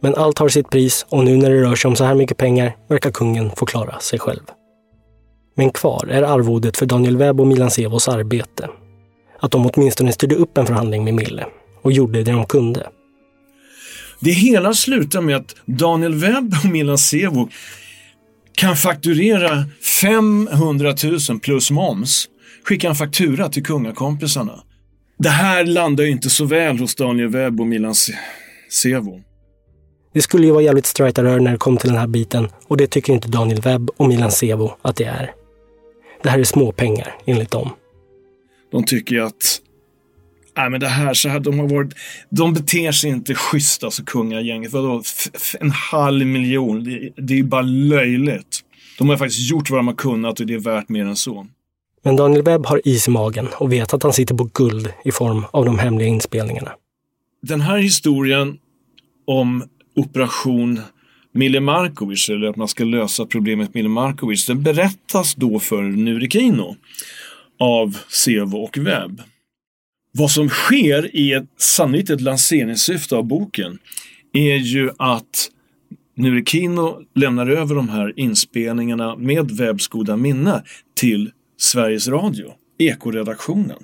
Men 0.00 0.14
allt 0.14 0.38
har 0.38 0.48
sitt 0.48 0.70
pris 0.70 1.06
och 1.08 1.24
nu 1.24 1.36
när 1.36 1.50
det 1.50 1.62
rör 1.62 1.74
sig 1.74 1.88
om 1.88 1.96
så 1.96 2.04
här 2.04 2.14
mycket 2.14 2.36
pengar 2.36 2.76
verkar 2.88 3.10
kungen 3.10 3.50
få 3.56 3.66
klara 3.66 3.98
sig 3.98 4.18
själv. 4.18 4.42
Men 5.56 5.70
kvar 5.70 6.06
är 6.10 6.22
arvodet 6.22 6.76
för 6.76 6.86
Daniel 6.86 7.16
Webb 7.16 7.40
och 7.40 7.46
Milan 7.46 7.70
Sevos 7.70 8.08
arbete. 8.08 8.68
Att 9.40 9.50
de 9.50 9.66
åtminstone 9.66 10.12
styrde 10.12 10.34
upp 10.34 10.58
en 10.58 10.66
förhandling 10.66 11.04
med 11.04 11.14
Mille 11.14 11.46
och 11.82 11.92
gjorde 11.92 12.22
det 12.22 12.32
de 12.32 12.46
kunde. 12.46 12.88
Det 14.20 14.30
hela 14.30 14.74
slutar 14.74 15.20
med 15.20 15.36
att 15.36 15.54
Daniel 15.64 16.14
Webb 16.14 16.54
och 16.64 16.70
Milan 16.70 16.98
Sevo 16.98 17.48
kan 18.54 18.76
fakturera 18.76 19.64
500 20.00 20.94
000 21.28 21.40
plus 21.40 21.70
moms. 21.70 22.28
Skicka 22.68 22.88
en 22.88 22.94
faktura 22.94 23.48
till 23.48 23.64
kungakompisarna. 23.64 24.62
Det 25.18 25.28
här 25.28 25.64
landar 25.64 26.04
ju 26.04 26.10
inte 26.10 26.30
så 26.30 26.44
väl 26.44 26.78
hos 26.78 26.94
Daniel 26.94 27.28
Webb 27.28 27.60
och 27.60 27.66
Milan 27.66 27.94
Sevo. 28.70 29.22
Det 30.14 30.22
skulle 30.22 30.46
ju 30.46 30.52
vara 30.52 30.62
jävligt 30.62 30.86
straighta 30.86 31.24
rör 31.24 31.40
när 31.40 31.52
det 31.52 31.58
kom 31.58 31.76
till 31.76 31.88
den 31.88 31.98
här 31.98 32.06
biten 32.06 32.48
och 32.66 32.76
det 32.76 32.86
tycker 32.86 33.12
inte 33.12 33.28
Daniel 33.28 33.60
Webb 33.60 33.90
och 33.96 34.08
Milan 34.08 34.30
Sevo 34.30 34.76
att 34.82 34.96
det 34.96 35.04
är. 35.04 35.32
Det 36.22 36.28
här 36.28 36.38
är 36.38 36.44
småpengar 36.44 37.14
enligt 37.26 37.50
dem. 37.50 37.70
De 38.72 38.84
tycker 38.84 39.20
att 39.20 39.60
Nej, 40.56 40.70
men 40.70 40.80
det 40.80 40.88
här, 40.88 41.14
så 41.14 41.28
här, 41.28 41.40
de 41.40 41.58
har 41.58 41.68
varit, 41.68 41.92
de 42.30 42.54
beter 42.54 42.92
sig 42.92 43.10
inte 43.10 43.34
schysst, 43.34 43.84
alltså 43.84 44.04
kungagänget. 44.04 44.72
Vadå, 44.72 45.02
en 45.60 45.70
halv 45.70 46.26
miljon? 46.26 46.84
Det, 46.84 47.10
det 47.16 47.32
är 47.32 47.38
ju 47.38 47.44
bara 47.44 47.62
löjligt. 47.62 48.60
De 48.98 49.08
har 49.08 49.16
faktiskt 49.16 49.50
gjort 49.50 49.70
vad 49.70 49.78
de 49.78 49.86
har 49.86 49.94
kunnat 49.94 50.40
och 50.40 50.46
det 50.46 50.54
är 50.54 50.58
värt 50.58 50.88
mer 50.88 51.04
än 51.04 51.16
så. 51.16 51.46
Men 52.08 52.16
Daniel 52.16 52.42
Webb 52.42 52.66
har 52.66 52.80
is 52.84 53.08
i 53.08 53.10
magen 53.10 53.48
och 53.58 53.72
vet 53.72 53.94
att 53.94 54.02
han 54.02 54.12
sitter 54.12 54.34
på 54.34 54.50
guld 54.54 54.92
i 55.04 55.12
form 55.12 55.44
av 55.50 55.64
de 55.64 55.78
hemliga 55.78 56.08
inspelningarna. 56.08 56.72
Den 57.42 57.60
här 57.60 57.78
historien 57.78 58.58
om 59.26 59.64
operation 59.96 60.80
Mille 61.32 61.60
Markovic, 61.60 62.28
eller 62.28 62.46
att 62.46 62.56
man 62.56 62.68
ska 62.68 62.84
lösa 62.84 63.26
problemet 63.26 63.74
Mille 63.74 63.88
Markovic, 63.88 64.46
den 64.46 64.62
berättas 64.62 65.34
då 65.34 65.58
för 65.58 65.82
Nurikino 65.82 66.76
av 67.60 67.98
Sevo 68.08 68.56
och 68.56 68.78
Webb. 68.78 69.22
Vad 70.12 70.30
som 70.30 70.48
sker 70.48 71.16
i 71.16 71.32
ett 71.32 71.48
sannolikt 71.56 72.10
ett 72.10 72.20
lanseringssyfte 72.20 73.16
av 73.16 73.24
boken 73.24 73.78
är 74.32 74.56
ju 74.56 74.90
att 74.98 75.50
Nurikino 76.16 77.02
lämnar 77.14 77.46
över 77.46 77.74
de 77.74 77.88
här 77.88 78.12
inspelningarna 78.16 79.16
med 79.16 79.50
Webbs 79.50 79.88
goda 79.88 80.16
minne 80.16 80.62
till 80.94 81.30
Sveriges 81.58 82.08
Radio, 82.08 82.52
Ekoredaktionen. 82.78 83.78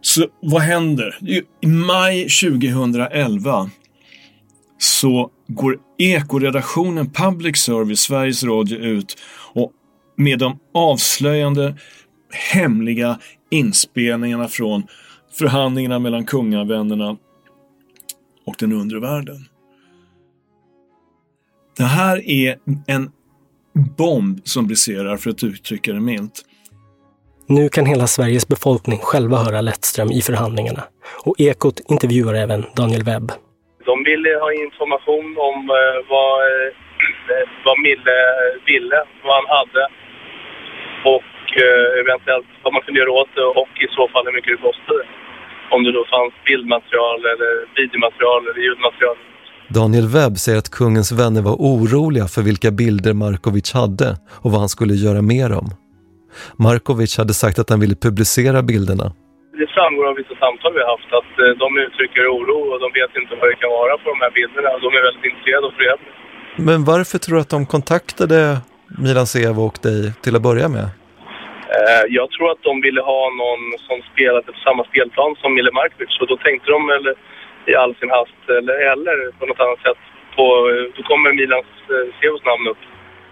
Så 0.00 0.26
vad 0.42 0.62
händer? 0.62 1.18
I 1.62 1.66
maj 1.66 2.28
2011 2.28 3.70
så 4.78 5.30
går 5.46 5.78
Ekoredaktionen 5.98 7.10
Public 7.10 7.56
Service, 7.56 8.00
Sveriges 8.00 8.44
Radio, 8.44 8.78
ut 8.78 9.18
och 9.54 9.72
med 10.16 10.38
de 10.38 10.58
avslöjande 10.74 11.76
hemliga 12.52 13.18
inspelningarna 13.50 14.48
från 14.48 14.82
förhandlingarna 15.38 15.98
mellan 15.98 16.24
kungavännerna 16.24 17.16
och 18.46 18.54
den 18.58 18.72
undre 18.72 19.00
världen. 19.00 19.48
Det 21.76 21.84
här 21.84 22.30
är 22.30 22.58
en 22.86 23.10
bomb 23.78 24.40
som 24.44 24.66
briserar, 24.66 25.16
för 25.16 25.30
att 25.30 25.44
uttrycka 25.44 25.92
det 25.92 26.00
milt. 26.00 26.44
Nu 27.56 27.68
kan 27.68 27.86
hela 27.86 28.06
Sveriges 28.06 28.48
befolkning 28.48 28.98
själva 28.98 29.36
höra 29.36 29.60
Lettström 29.60 30.10
i 30.18 30.20
förhandlingarna. 30.28 30.82
Och 31.26 31.34
Ekot 31.48 31.78
intervjuar 31.94 32.34
även 32.44 32.60
Daniel 32.76 33.04
Webb. 33.10 33.26
De 33.90 33.94
ville 34.10 34.30
ha 34.44 34.50
information 34.66 35.26
om 35.48 35.56
eh, 35.78 35.96
vad, 36.12 36.32
eh, 36.48 36.68
vad 37.66 37.76
Mille 37.86 38.18
ville, 38.70 38.98
vad 39.24 39.34
han 39.40 39.48
hade. 39.58 39.84
Och 41.14 41.40
eh, 41.64 41.88
eventuellt 42.02 42.50
vad 42.62 42.72
man 42.72 42.82
kunde 42.84 43.00
göra 43.00 43.12
åt 43.20 43.32
det 43.38 43.48
och 43.62 43.72
i 43.86 43.88
så 43.96 44.04
fall 44.08 44.24
hur 44.26 44.36
mycket 44.38 44.54
det 44.56 44.66
kostade. 44.68 45.02
Om 45.74 45.80
det 45.84 45.92
då 45.98 46.04
fanns 46.14 46.34
bildmaterial 46.48 47.20
eller 47.32 47.52
videomaterial 47.78 48.42
eller 48.48 48.62
ljudmaterial. 48.66 49.18
Daniel 49.74 50.08
Webb 50.16 50.34
säger 50.38 50.58
att 50.58 50.70
kungens 50.80 51.12
vänner 51.12 51.42
var 51.42 51.56
oroliga 51.70 52.26
för 52.34 52.42
vilka 52.42 52.70
bilder 52.70 53.14
Markovic 53.22 53.68
hade 53.80 54.08
och 54.42 54.50
vad 54.52 54.60
han 54.60 54.68
skulle 54.76 54.94
göra 54.94 55.22
med 55.22 55.50
dem. 55.50 55.66
Markovic 56.64 57.18
hade 57.20 57.34
sagt 57.42 57.58
att 57.58 57.70
han 57.70 57.80
ville 57.80 57.96
publicera 58.06 58.62
bilderna. 58.70 59.06
Det 59.60 59.68
framgår 59.76 60.04
av 60.10 60.14
vissa 60.20 60.34
samtal 60.44 60.70
vi 60.76 60.80
har 60.84 60.90
haft 60.96 61.10
att 61.20 61.32
eh, 61.42 61.52
de 61.64 61.68
uttrycker 61.86 62.22
oro 62.36 62.58
och 62.72 62.78
de 62.84 62.88
vet 63.00 63.12
inte 63.20 63.32
vad 63.40 63.46
det 63.50 63.58
kan 63.62 63.72
vara 63.80 63.94
på 64.02 64.06
de 64.14 64.18
här 64.24 64.32
bilderna. 64.38 64.68
De 64.86 64.90
är 64.98 65.02
väldigt 65.08 65.26
intresserade 65.30 65.66
av 65.70 65.74
fred. 65.78 66.00
Men 66.68 66.78
varför 66.92 67.16
tror 67.18 67.34
du 67.36 67.40
att 67.44 67.54
de 67.56 67.62
kontaktade 67.74 68.38
Milan 69.04 69.26
Sevo 69.32 69.62
och 69.70 69.78
dig 69.88 70.00
till 70.22 70.34
att 70.36 70.44
börja 70.50 70.68
med? 70.76 70.86
Eh, 71.76 72.04
jag 72.18 72.26
tror 72.34 72.46
att 72.52 72.62
de 72.68 72.74
ville 72.86 73.02
ha 73.12 73.22
någon 73.42 73.62
som 73.86 73.96
spelade 74.10 74.46
på 74.56 74.60
samma 74.66 74.82
spelplan 74.90 75.30
som 75.40 75.50
Mille 75.56 75.72
Markovic 75.78 76.12
och 76.22 76.28
då 76.32 76.36
tänkte 76.46 76.68
de 76.76 76.80
eller, 76.96 77.14
i 77.70 77.74
all 77.82 77.94
sin 78.00 78.10
hast 78.16 78.42
eller, 78.58 78.76
eller 78.92 79.16
på 79.38 79.46
något 79.46 79.60
annat 79.64 79.80
sätt 79.86 80.00
på, 80.36 80.44
då 80.96 81.02
kommer 81.10 81.28
Milans 81.40 81.72
eh, 81.94 82.06
Sevos 82.18 82.44
namn 82.50 82.64
upp. 82.72 82.82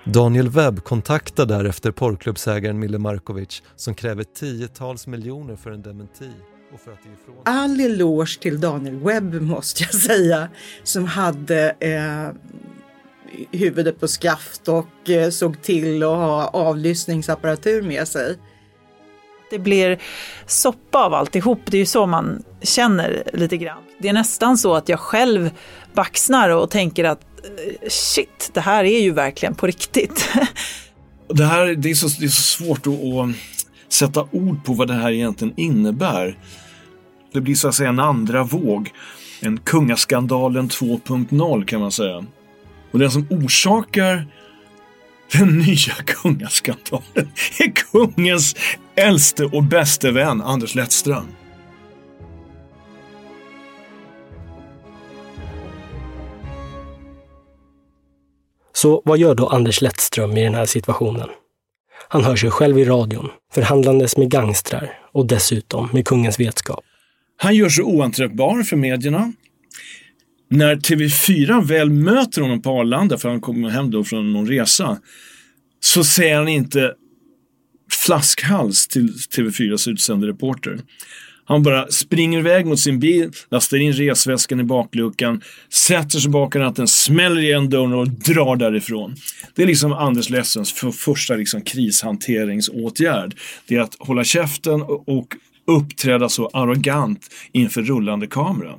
Daniel 0.05 0.49
Webb 0.49 0.85
kontaktar 0.85 1.47
därefter 1.47 1.91
porrklubbsägaren 1.91 2.79
Mille 2.79 2.99
Markovic 2.99 3.63
som 3.77 3.95
kräver 3.95 4.25
tiotals 4.25 5.07
miljoner 5.07 5.57
för 5.57 5.71
en 5.71 5.83
dementi. 5.83 6.31
Och 6.73 6.81
för 6.81 6.93
att 6.93 6.99
ifrån... 6.99 7.37
All 7.45 7.81
eloge 7.81 8.41
till 8.41 8.61
Daniel 8.61 8.97
Webb 8.97 9.43
måste 9.43 9.83
jag 9.83 9.95
säga 9.95 10.49
som 10.83 11.05
hade 11.05 11.77
eh, 11.81 12.29
huvudet 13.53 14.01
på 14.01 14.09
skaft 14.09 14.69
och 14.69 15.11
eh, 15.11 15.31
såg 15.31 15.63
till 15.63 16.03
att 16.03 16.09
ha 16.09 16.49
avlyssningsapparatur 16.49 17.83
med 17.83 18.09
sig. 18.09 18.37
Det 19.51 19.59
blir 19.59 19.99
soppa 20.47 20.99
av 20.99 21.15
alltihop, 21.15 21.61
det 21.65 21.77
är 21.77 21.79
ju 21.79 21.87
så 21.87 22.07
man 22.07 22.43
känner 22.63 23.23
lite 23.33 23.57
grann. 23.57 23.83
Det 23.99 24.09
är 24.09 24.13
nästan 24.13 24.59
så 24.59 24.75
att 24.75 24.89
jag 24.89 25.01
själv 25.01 25.51
baxnar 25.95 26.51
och 26.51 26.71
tänker 26.71 27.05
att 27.05 27.21
eh, 27.21 27.89
shit, 27.89 28.51
det 28.55 28.61
här 28.61 28.85
är 28.85 29.01
ju 29.01 29.13
verkligen 29.13 29.55
på 29.55 29.67
riktigt. 29.67 30.29
Det 31.29 31.45
här 31.45 31.67
det 31.67 31.91
är, 31.91 31.95
så, 31.95 32.07
det 32.21 32.25
är 32.25 32.29
så 32.29 32.43
svårt 32.43 32.87
att, 32.87 32.93
att 32.93 33.29
eh, 33.29 33.31
sätta 33.89 34.29
ord 34.33 34.65
på 34.65 34.73
vad 34.73 34.89
det 34.89 34.95
här 34.95 35.11
egentligen 35.11 35.55
innebär. 35.57 36.39
Det 37.33 37.41
blir 37.41 37.55
så 37.55 37.69
att 37.69 37.75
säga 37.75 37.89
en 37.89 37.99
andra 37.99 38.45
våg. 38.45 38.91
En 39.41 39.59
kungaskandalen 39.59 40.69
2.0 40.69 41.65
kan 41.65 41.81
man 41.81 41.93
säga. 41.93 42.25
Och 42.93 42.99
den 42.99 43.11
som 43.11 43.27
orsakar 43.31 44.27
den 45.33 45.59
nya 45.59 45.95
kungaskandalen 46.07 47.33
är 47.59 47.73
kungens 47.73 48.57
äldste 48.95 49.45
och 49.45 49.65
bäste 49.65 50.11
vän 50.11 50.43
Anders 50.43 50.75
Lettström. 50.75 51.27
Så 58.73 59.03
vad 59.05 59.19
gör 59.19 59.35
då 59.35 59.47
Anders 59.47 59.81
Lettström 59.81 60.37
i 60.37 60.45
den 60.45 60.55
här 60.55 60.67
situationen? 60.67 61.29
Han 62.09 62.25
hör 62.25 62.37
sig 62.37 62.51
själv 62.51 62.79
i 62.79 62.85
radion, 62.85 63.31
förhandlandes 63.53 64.17
med 64.17 64.31
gangstrar 64.31 64.99
och 65.13 65.27
dessutom 65.27 65.89
med 65.93 66.07
kungens 66.07 66.41
vetskap. 66.41 66.85
Han 67.37 67.55
gör 67.55 67.69
sig 67.69 67.85
oanträffbar 67.85 68.63
för 68.63 68.77
medierna 68.77 69.33
när 70.49 70.77
TV4 70.77 71.65
väl 71.65 71.91
möter 71.91 72.43
honom 72.43 72.63
på 72.63 72.71
Arlanda, 72.71 73.19
för 73.19 73.29
han 73.29 73.41
kommer 73.41 73.71
hem 73.71 73.91
då 73.91 74.05
från 74.05 74.33
någon 74.33 74.49
resa, 74.49 74.99
så 75.81 76.05
säger 76.05 76.37
han 76.37 76.49
inte 76.49 76.95
flaskhals 77.91 78.89
till 78.89 79.09
TV4s 79.09 79.91
utsände 79.91 80.27
reporter. 80.27 80.81
Han 81.49 81.63
bara 81.63 81.89
springer 81.89 82.39
iväg 82.39 82.67
mot 82.67 82.81
sin 82.81 82.99
bil, 82.99 83.31
lastar 83.51 83.77
in 83.77 83.93
resväskan 83.93 84.61
i 84.61 84.65
bakluckan, 84.65 85.41
sätter 85.73 86.19
sig 86.19 86.31
bakom 86.31 86.61
ratten, 86.63 86.89
smäller 86.89 87.41
igen 87.41 87.71
dörren 87.71 87.93
och 87.93 88.09
drar 88.09 88.57
därifrån. 88.57 89.17
Det 89.55 89.63
är 89.63 89.67
liksom 89.67 89.93
Anders 89.93 90.31
Lessons 90.31 90.73
för 90.73 90.91
första 90.91 91.35
liksom 91.35 91.63
krishanteringsåtgärd. 91.63 93.35
Det 93.67 93.75
är 93.75 93.81
att 93.81 93.97
hålla 93.99 94.25
käften 94.25 94.83
och 94.83 95.35
uppträda 95.67 96.29
så 96.29 96.51
arrogant 96.53 97.31
inför 97.53 97.83
rullande 97.83 98.27
kamera. 98.27 98.75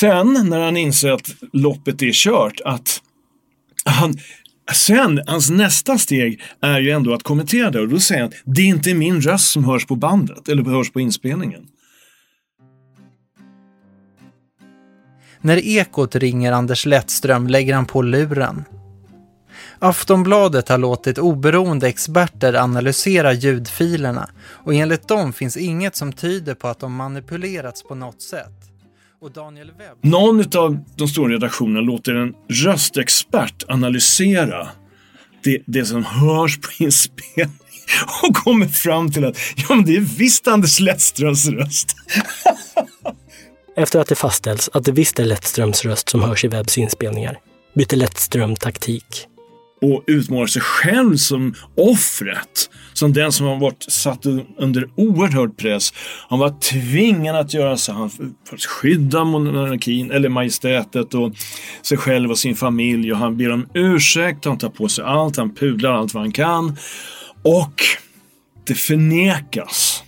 Sen 0.00 0.46
när 0.48 0.60
han 0.60 0.76
inser 0.76 1.10
att 1.10 1.28
loppet 1.52 2.02
är 2.02 2.12
kört, 2.12 2.60
att 2.64 3.02
han, 3.84 4.14
sen, 4.72 5.20
hans 5.26 5.50
nästa 5.50 5.98
steg 5.98 6.40
är 6.60 6.80
ju 6.80 6.90
ändå 6.90 7.14
att 7.14 7.22
kommentera 7.22 7.70
det 7.70 7.80
och 7.80 7.88
då 7.88 8.00
säger 8.00 8.20
han 8.20 8.28
att 8.28 8.36
det 8.44 8.62
är 8.62 8.66
inte 8.66 8.94
min 8.94 9.20
röst 9.20 9.50
som 9.50 9.64
hörs 9.64 9.86
på 9.86 9.96
bandet 9.96 10.48
eller 10.48 10.62
hörs 10.62 10.92
på 10.92 11.00
inspelningen. 11.00 11.66
När 15.40 15.56
Ekot 15.56 16.14
ringer 16.14 16.52
Anders 16.52 16.86
Lettström 16.86 17.46
lägger 17.46 17.74
han 17.74 17.86
på 17.86 18.02
luren. 18.02 18.64
Aftonbladet 19.78 20.68
har 20.68 20.78
låtit 20.78 21.18
oberoende 21.18 21.88
experter 21.88 22.54
analysera 22.54 23.32
ljudfilerna 23.32 24.30
och 24.48 24.74
enligt 24.74 25.08
dem 25.08 25.32
finns 25.32 25.56
inget 25.56 25.96
som 25.96 26.12
tyder 26.12 26.54
på 26.54 26.68
att 26.68 26.80
de 26.80 26.94
manipulerats 26.94 27.82
på 27.82 27.94
något 27.94 28.22
sätt. 28.22 28.55
Och 29.20 29.32
Daniel 29.32 29.70
Webb... 29.78 29.98
Någon 30.00 30.56
av 30.56 30.78
de 30.96 31.08
stora 31.08 31.32
redaktionerna 31.32 31.80
låter 31.80 32.14
en 32.14 32.34
röstexpert 32.48 33.64
analysera 33.68 34.68
det, 35.42 35.62
det 35.66 35.84
som 35.84 36.04
hörs 36.04 36.60
på 36.60 36.84
inspelning 36.84 37.56
och 38.22 38.36
kommer 38.36 38.66
fram 38.66 39.10
till 39.10 39.24
att 39.24 39.38
ja, 39.56 39.74
men 39.74 39.84
det 39.84 39.96
är 39.96 40.00
visst 40.00 40.48
Anders 40.48 40.80
Lettströms 40.80 41.48
röst. 41.48 41.96
Efter 43.76 44.00
att 44.00 44.08
det 44.08 44.14
fastställs 44.14 44.70
att 44.72 44.84
det 44.84 44.92
visst 44.92 45.18
är 45.18 45.24
Lettströms 45.24 45.84
röst 45.84 46.08
som 46.08 46.22
hörs 46.22 46.44
i 46.44 46.48
Webbs 46.48 46.78
inspelningar 46.78 47.38
byter 47.74 47.96
Lettström 47.96 48.56
taktik. 48.56 49.28
Och 49.82 50.04
utmålar 50.06 50.46
sig 50.46 50.62
själv 50.62 51.16
som 51.16 51.54
offret. 51.74 52.70
Som 52.92 53.12
den 53.12 53.32
som 53.32 53.46
har 53.46 53.56
varit 53.56 53.82
satt 53.88 54.26
under 54.58 54.88
oerhörd 54.96 55.56
press. 55.56 55.92
Han 56.28 56.38
var 56.38 56.60
tvingad 56.60 57.36
att 57.36 57.54
göra 57.54 57.76
så 57.76 57.92
han 57.92 58.10
för 58.10 58.26
att 58.52 58.64
skydda 58.64 59.24
monarkin 59.24 60.10
eller 60.10 60.28
majestätet 60.28 61.14
och 61.14 61.32
sig 61.82 61.98
själv 61.98 62.30
och 62.30 62.38
sin 62.38 62.56
familj. 62.56 63.12
Och 63.12 63.18
han 63.18 63.36
ber 63.36 63.52
om 63.52 63.66
ursäkt, 63.74 64.44
han 64.44 64.58
tar 64.58 64.68
på 64.68 64.88
sig 64.88 65.04
allt, 65.04 65.36
han 65.36 65.54
pudlar 65.54 65.92
allt 65.92 66.14
vad 66.14 66.22
han 66.22 66.32
kan. 66.32 66.76
Och 67.42 67.82
det 68.66 68.74
förnekas 68.74 70.02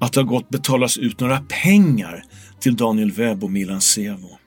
att 0.00 0.12
det 0.12 0.20
har 0.20 0.26
gått 0.26 0.48
betalas 0.48 0.96
ut 0.96 1.20
några 1.20 1.38
pengar 1.38 2.24
till 2.60 2.76
Daniel 2.76 3.12
Webb 3.12 3.44
och 3.44 3.50
Milan 3.50 3.80
Sevo. 3.80 4.38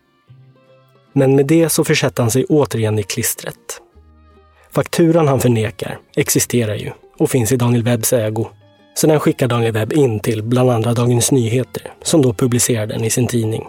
Men 1.13 1.35
med 1.35 1.47
det 1.47 1.69
så 1.69 1.83
försätter 1.83 2.23
han 2.23 2.31
sig 2.31 2.45
återigen 2.45 2.99
i 2.99 3.03
klistret. 3.03 3.81
Fakturan 4.71 5.27
han 5.27 5.39
förnekar 5.39 5.99
existerar 6.15 6.75
ju 6.75 6.91
och 7.17 7.29
finns 7.29 7.51
i 7.51 7.55
Daniel 7.55 7.83
Webbs 7.83 8.13
ägo. 8.13 8.47
Så 8.93 9.07
den 9.07 9.19
skickar 9.19 9.47
Daniel 9.47 9.73
Webb 9.73 9.93
in 9.93 10.19
till 10.19 10.43
bland 10.43 10.69
andra 10.69 10.93
Dagens 10.93 11.31
Nyheter 11.31 11.83
som 12.03 12.21
då 12.21 12.33
publicerar 12.33 12.87
den 12.87 13.03
i 13.03 13.09
sin 13.09 13.27
tidning. 13.27 13.63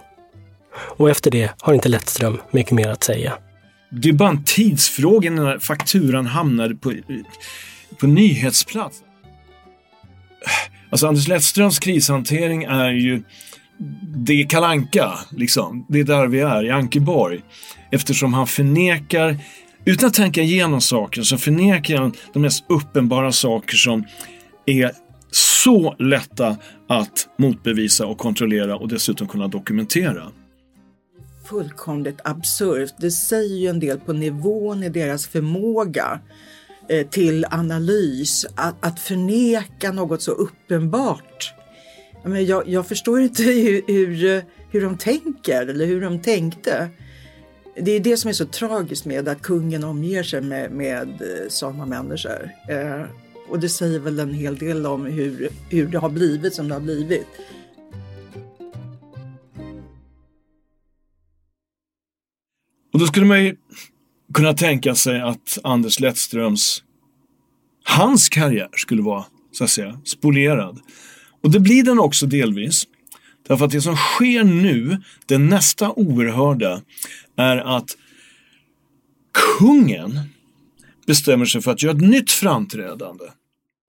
Och 0.75 1.11
efter 1.11 1.31
det 1.31 1.51
har 1.61 1.75
inte 1.75 1.89
Lettström 1.89 2.41
mycket 2.51 2.73
mer 2.73 2.89
att 2.89 3.05
säga. 3.05 3.33
Det 3.91 4.09
är 4.09 4.13
bara 4.13 4.29
en 4.29 4.45
tidsfråga 4.45 5.31
när 5.31 5.59
fakturan 5.59 6.27
hamnar 6.27 6.75
på, 6.75 6.95
på 8.01 8.07
nyhetsplats. 8.07 9.03
Alltså 10.91 11.07
Anders 11.07 11.29
Lettströms 11.29 11.79
krishantering 11.79 12.65
är 12.65 12.91
ju 12.91 13.23
det 14.17 14.33
är 14.33 14.49
kalanka 14.49 15.19
liksom. 15.31 15.87
Det 15.89 16.01
är 16.01 16.05
där 16.05 16.27
vi 16.27 16.41
är, 16.41 16.65
i 16.65 16.71
Ankeborg. 16.71 17.41
Eftersom 17.91 18.35
han 18.35 18.47
förnekar, 18.47 19.37
utan 19.85 20.07
att 20.07 20.15
tänka 20.15 20.43
igenom 20.43 20.81
saker, 20.81 21.23
så 21.23 21.39
förnekar 21.39 21.97
han 21.97 22.13
de 22.33 22.43
mest 22.43 22.65
uppenbara 22.69 23.33
saker 23.33 23.77
som 23.77 24.05
är 24.67 24.93
så 25.31 25.95
lätta 25.99 26.57
att 26.89 27.29
motbevisa 27.39 28.07
och 28.07 28.19
kontrollera 28.19 28.77
och 28.77 28.89
dessutom 28.89 29.29
kunna 29.29 29.49
dokumentera. 29.49 30.33
Fullkomligt 31.49 32.21
absurt. 32.25 32.95
Det 32.99 33.11
säger 33.11 33.57
ju 33.57 33.67
en 33.67 33.81
del 33.81 34.01
på 34.01 34.13
nivån 34.13 34.83
i 34.83 34.89
deras 34.89 35.27
förmåga 35.27 36.21
eh, 36.89 37.07
till 37.07 37.47
analys, 37.51 38.47
att, 38.55 38.87
att 38.87 39.01
förneka 39.01 39.93
något 39.93 40.23
så 40.23 40.31
uppenbart. 40.31 41.55
Jag, 42.47 42.69
jag 42.69 42.87
förstår 42.87 43.21
inte 43.21 43.43
hur, 43.43 43.83
hur, 43.87 44.43
hur 44.71 44.81
de 44.81 44.99
tänker 44.99 45.67
eller 45.67 45.87
hur 45.87 46.01
de 46.01 46.21
tänkte. 46.21 46.91
Det 47.77 47.91
är 47.91 48.01
det 48.01 48.17
som 48.17 48.29
är 48.29 48.33
så 48.33 48.47
tragiskt 48.47 49.05
med 49.05 49.29
att 49.29 49.43
kungen 49.43 49.85
omger 49.85 50.23
sig 50.23 50.41
med, 50.41 50.73
med 50.73 51.09
eh, 51.09 51.49
sådana 51.49 51.87
människor. 51.87 52.51
Eh, 52.69 53.05
och 53.49 53.61
det 53.61 53.69
säger 53.69 53.99
väl 53.99 54.19
en 54.19 54.35
hel 54.35 54.59
del 54.59 54.87
om 54.87 55.07
hur, 55.07 55.49
hur 55.71 55.87
det 55.87 55.99
har 55.99 56.09
blivit 56.09 56.55
som 56.55 56.69
det 56.69 56.75
har 56.75 56.81
blivit. 56.81 57.27
Och 62.93 62.99
då 62.99 63.07
skulle 63.07 63.27
man 63.27 63.45
ju 63.45 63.57
kunna 64.35 64.55
tänka 64.55 64.95
sig 64.95 65.21
att 65.21 65.59
Anders 65.65 66.01
Lettströms, 66.01 66.83
hans 67.85 68.29
karriär 68.29 68.69
skulle 68.73 69.03
vara, 69.03 69.25
så 69.53 69.65
att 69.65 69.71
säga, 69.71 70.01
spolierad. 70.05 70.81
Och 71.43 71.51
det 71.51 71.61
blir 71.61 71.83
den 71.83 71.99
också 71.99 72.27
delvis. 72.27 72.87
Därför 73.49 73.65
att 73.65 73.71
det 73.71 73.81
som 73.81 73.97
sker 73.97 74.45
nu, 74.45 75.03
det 75.27 75.39
nästa 75.39 75.93
oerhörda, 75.93 76.83
är 77.41 77.57
att 77.77 77.97
kungen 79.59 80.21
bestämmer 81.07 81.45
sig 81.45 81.63
för 81.63 81.71
att 81.71 81.83
göra 81.83 81.93
ett 81.93 82.01
nytt 82.01 82.31
framträdande. 82.31 83.25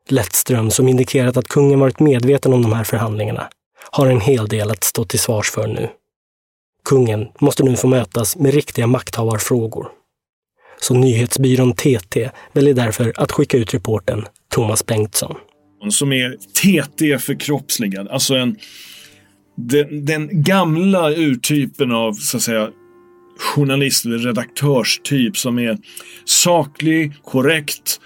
Lettström, 0.09 0.71
som 0.71 0.87
indikerat 0.87 1.37
att 1.37 1.47
kungen 1.47 1.79
varit 1.79 1.99
medveten 1.99 2.53
om 2.53 2.61
de 2.61 2.73
här 2.73 2.83
förhandlingarna, 2.83 3.49
har 3.91 4.07
en 4.07 4.21
hel 4.21 4.47
del 4.47 4.71
att 4.71 4.83
stå 4.83 5.05
till 5.05 5.19
svars 5.19 5.51
för 5.51 5.67
nu. 5.67 5.89
Kungen 6.85 7.27
måste 7.39 7.63
nu 7.63 7.75
få 7.75 7.87
mötas 7.87 8.35
med 8.37 8.53
riktiga 8.53 8.87
makthavarfrågor. 8.87 9.87
Så 10.79 10.93
nyhetsbyrån 10.93 11.73
TT 11.73 12.29
väljer 12.53 12.73
därför 12.73 13.13
att 13.17 13.31
skicka 13.31 13.57
ut 13.57 13.73
reporten 13.73 14.25
Thomas 14.49 14.85
Bengtsson 14.85 15.35
som 15.89 16.13
är 16.13 16.37
TT 16.37 17.19
förkroppsligad. 17.19 18.07
Alltså 18.07 18.35
en, 18.35 18.55
den, 19.55 20.05
den, 20.05 20.43
gamla 20.43 21.11
urtypen 21.11 21.91
av 21.91 22.13
så 22.13 22.37
att 22.37 22.43
säga 22.43 22.69
journalist 23.41 24.05
eller 24.05 24.17
redaktörstyp 24.17 25.37
som 25.37 25.59
är 25.59 25.77
saklig, 26.25 27.23
korrekt, 27.23 27.99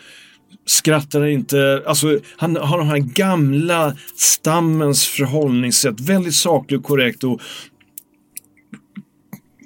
skrattar 0.65 1.25
inte. 1.25 1.83
Alltså 1.85 2.19
han 2.37 2.55
har 2.55 2.77
den 2.77 2.87
här 2.87 2.97
gamla 2.97 3.95
stammens 4.15 5.07
förhållningssätt. 5.07 5.99
Väldigt 5.99 6.35
saklig 6.35 6.79
och 6.79 6.85
korrekt 6.85 7.23
och 7.23 7.41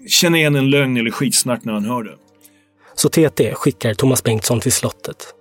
känner 0.08 0.40
igen 0.40 0.56
en 0.56 0.70
lögn 0.70 0.98
eller 0.98 1.12
skitsnack 1.12 1.64
när 1.64 1.74
han 1.74 1.86
hör 1.86 2.04
det. 2.04 2.16
Så 2.96 3.10
TT 3.10 3.54
skickar 3.54 3.94
Thomas 3.94 4.24
Bengtsson 4.24 4.60
till 4.60 4.72
slottet. 4.72 5.34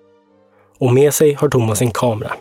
Och 0.78 0.94
med 0.94 1.14
sig 1.14 1.32
har 1.32 1.48
Thomas 1.48 1.82
en 1.82 1.90
kamera 1.90 2.32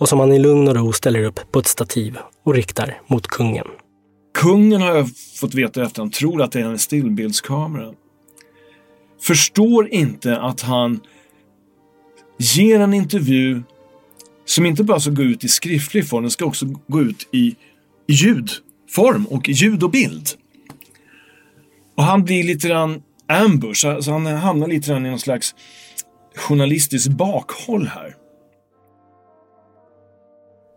och 0.00 0.08
som 0.08 0.20
han 0.20 0.32
i 0.32 0.38
lugn 0.38 0.68
och 0.68 0.76
ro 0.76 0.92
ställer 0.92 1.24
upp 1.24 1.40
på 1.52 1.58
ett 1.58 1.66
stativ 1.66 2.18
och 2.44 2.54
riktar 2.54 3.00
mot 3.06 3.26
kungen. 3.26 3.66
Kungen 4.34 4.80
har 4.82 4.96
jag 4.96 5.10
fått 5.16 5.54
veta 5.54 5.82
efter 5.84 6.02
han 6.02 6.10
tror 6.10 6.42
att 6.42 6.52
det 6.52 6.60
är 6.60 6.64
en 6.64 6.78
stillbildskamera. 6.78 7.94
Förstår 9.20 9.88
inte 9.88 10.40
att 10.40 10.60
han 10.60 11.00
ger 12.38 12.80
en 12.80 12.94
intervju 12.94 13.62
som 14.44 14.66
inte 14.66 14.84
bara 14.84 15.00
ska 15.00 15.10
gå 15.10 15.22
ut 15.22 15.44
i 15.44 15.48
skriftlig 15.48 16.08
form, 16.08 16.22
den 16.22 16.30
ska 16.30 16.44
också 16.44 16.66
gå 16.86 17.00
ut 17.00 17.28
i 17.32 17.56
ljudform 18.08 19.26
och 19.26 19.48
ljud 19.48 19.82
och 19.82 19.90
bild. 19.90 20.28
Och 21.94 22.02
han 22.02 22.24
blir 22.24 22.44
lite 22.44 22.68
grann 22.68 23.02
ambush, 23.26 23.86
alltså 23.86 24.10
han 24.10 24.26
hamnar 24.26 24.68
lite 24.68 24.88
grann 24.88 25.06
i 25.06 25.10
någon 25.10 25.20
slags 25.20 25.54
journalistiskt 26.34 27.08
bakhåll 27.08 27.86
här. 27.86 28.14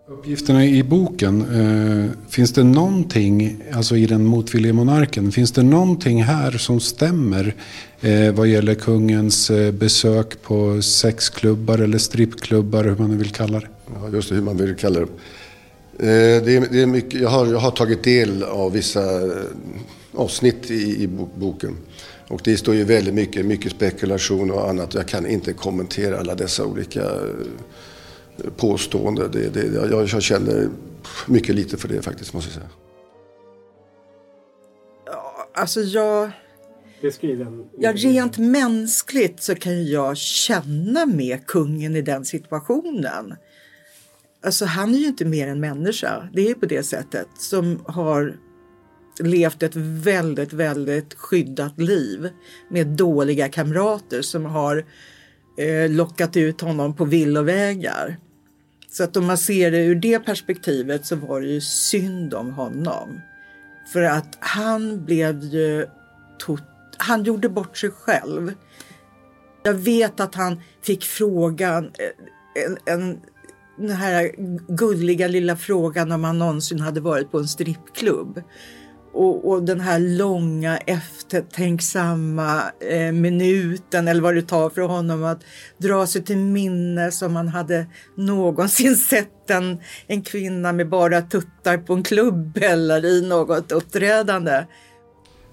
Uppgifterna 0.08 0.66
i 0.66 0.84
boken, 0.84 1.42
eh, 1.42 2.30
finns 2.30 2.54
det 2.54 2.64
någonting, 2.64 3.64
alltså 3.74 3.98
i 3.98 4.06
den 4.06 4.26
motvillige 4.26 4.74
monarken, 4.74 5.32
finns 5.32 5.52
det 5.52 5.64
någonting 5.64 6.24
här 6.24 6.52
som 6.52 6.80
stämmer 6.80 7.56
eh, 8.02 8.32
vad 8.32 8.48
gäller 8.48 8.76
kungens 8.76 9.50
eh, 9.50 9.72
besök 9.72 10.42
på 10.42 10.82
sexklubbar 10.82 11.80
eller 11.80 11.98
strippklubbar, 11.98 12.84
hur 12.84 12.96
man 12.96 13.12
nu 13.12 13.18
vill 13.18 13.32
kalla 13.32 13.60
det? 13.60 13.68
Ja, 14.02 14.10
just 14.14 14.30
det, 14.30 14.36
hur 14.36 14.42
man 14.42 14.58
vill 14.58 14.76
kalla 14.76 15.00
det. 15.00 15.06
Eh, 16.00 16.44
det, 16.44 16.56
är, 16.56 16.68
det 16.72 16.82
är 16.82 16.86
mycket, 16.86 17.22
jag, 17.22 17.30
har, 17.30 17.46
jag 17.46 17.60
har 17.60 17.72
tagit 17.72 18.04
del 18.04 18.44
av 18.44 18.72
vissa 18.72 19.22
eh, 19.22 19.30
avsnitt 20.14 20.72
i, 20.72 21.04
i 21.04 21.10
boken. 21.36 21.78
Och 22.28 22.42
det 22.44 22.58
står 22.58 22.76
ju 22.76 22.84
väldigt 22.84 23.14
mycket, 23.14 23.46
mycket 23.46 23.72
spekulation 23.72 24.52
och 24.52 24.70
annat. 24.70 24.94
Jag 24.94 25.08
kan 25.08 25.28
inte 25.28 25.54
kommentera 25.54 26.20
alla 26.20 26.36
dessa 26.36 26.66
olika 26.66 27.02
eh, 27.02 27.20
påstående. 28.58 29.28
Det, 29.28 29.50
det, 29.50 29.90
jag, 29.92 30.08
jag 30.10 30.22
känner 30.22 30.70
mycket 31.28 31.56
lite 31.56 31.78
för 31.78 31.88
det 31.88 32.02
faktiskt, 32.02 32.34
måste 32.34 32.50
jag 32.50 32.54
säga. 32.54 32.70
Ja, 35.06 35.50
alltså 35.54 35.82
jag. 35.82 36.32
Ja, 37.78 37.94
rent 37.94 38.38
mänskligt 38.38 39.44
så 39.44 39.56
kan 39.56 39.86
jag 39.88 40.18
känna 40.18 41.06
med 41.06 41.46
kungen 41.48 41.96
i 41.96 42.02
den 42.02 42.26
situationen. 42.26 43.36
Alltså 44.46 44.66
han 44.66 44.94
är 44.94 44.98
ju 44.98 45.08
inte 45.08 45.26
mer 45.26 45.48
än 45.48 45.60
människa, 45.60 46.30
det 46.34 46.50
är 46.50 46.54
på 46.54 46.66
det 46.66 46.84
sättet, 46.84 47.28
som 47.38 47.84
har 47.86 48.38
levt 49.20 49.64
ett 49.64 49.76
väldigt, 49.76 50.54
väldigt 50.54 51.14
skyddat 51.14 51.80
liv 51.80 52.30
med 52.70 52.88
dåliga 52.88 53.50
kamrater 53.50 54.22
som 54.22 54.46
har 54.46 54.86
eh, 55.58 55.92
lockat 55.92 56.38
ut 56.38 56.62
honom 56.62 56.96
på 56.96 57.06
villovägar. 57.06 58.18
Så 58.94 59.04
att 59.04 59.18
om 59.18 59.26
man 59.26 59.38
ser 59.38 59.72
det 59.72 59.86
ur 59.86 59.96
det 59.96 60.20
perspektivet 60.20 61.06
så 61.06 61.16
var 61.16 61.42
det 61.42 61.48
ju 61.48 61.62
synd 61.62 62.34
om 62.34 62.52
honom. 62.52 63.22
För 63.94 64.02
att 64.02 64.38
han 64.40 65.06
blev 65.06 65.44
ju 65.44 65.88
tot 66.40 66.64
han 66.98 67.24
gjorde 67.24 67.50
bort 67.50 67.78
sig 67.78 67.92
själv. 67.92 68.54
Jag 69.64 69.74
vet 69.74 70.20
att 70.20 70.36
han 70.36 70.62
fick 70.82 71.04
frågan, 71.04 71.86
eh, 71.86 72.64
en, 72.64 72.78
en, 72.86 73.20
den 73.78 73.90
här 73.90 74.32
gulliga 74.76 75.28
lilla 75.28 75.56
frågan 75.56 76.12
om 76.12 76.24
han 76.24 76.40
någonsin 76.40 76.80
hade 76.80 77.02
varit 77.02 77.32
på 77.32 77.40
en 77.40 77.48
strippklubb. 77.48 78.42
Och, 79.14 79.52
och 79.52 79.64
den 79.64 79.80
här 79.80 80.00
långa 80.00 80.78
eftertänksamma 80.78 82.62
eh, 82.80 83.12
minuten 83.12 84.08
eller 84.08 84.22
vad 84.22 84.36
det 84.36 84.42
tar 84.42 84.70
för 84.70 84.82
honom 84.82 85.24
att 85.24 85.42
dra 85.78 86.08
sig 86.08 86.24
till 86.24 86.38
minnes 86.38 87.22
om 87.22 87.36
han 87.36 87.48
hade 87.48 87.86
någonsin 88.16 88.96
sett 89.10 89.50
en, 89.50 89.80
en 90.08 90.22
kvinna 90.22 90.74
med 90.74 90.90
bara 90.90 91.22
tuttar 91.22 91.78
på 91.78 91.94
en 91.94 92.04
klubb 92.04 92.58
eller 92.58 93.06
i 93.06 93.22
något 93.28 93.72
uppträdande. 93.72 94.66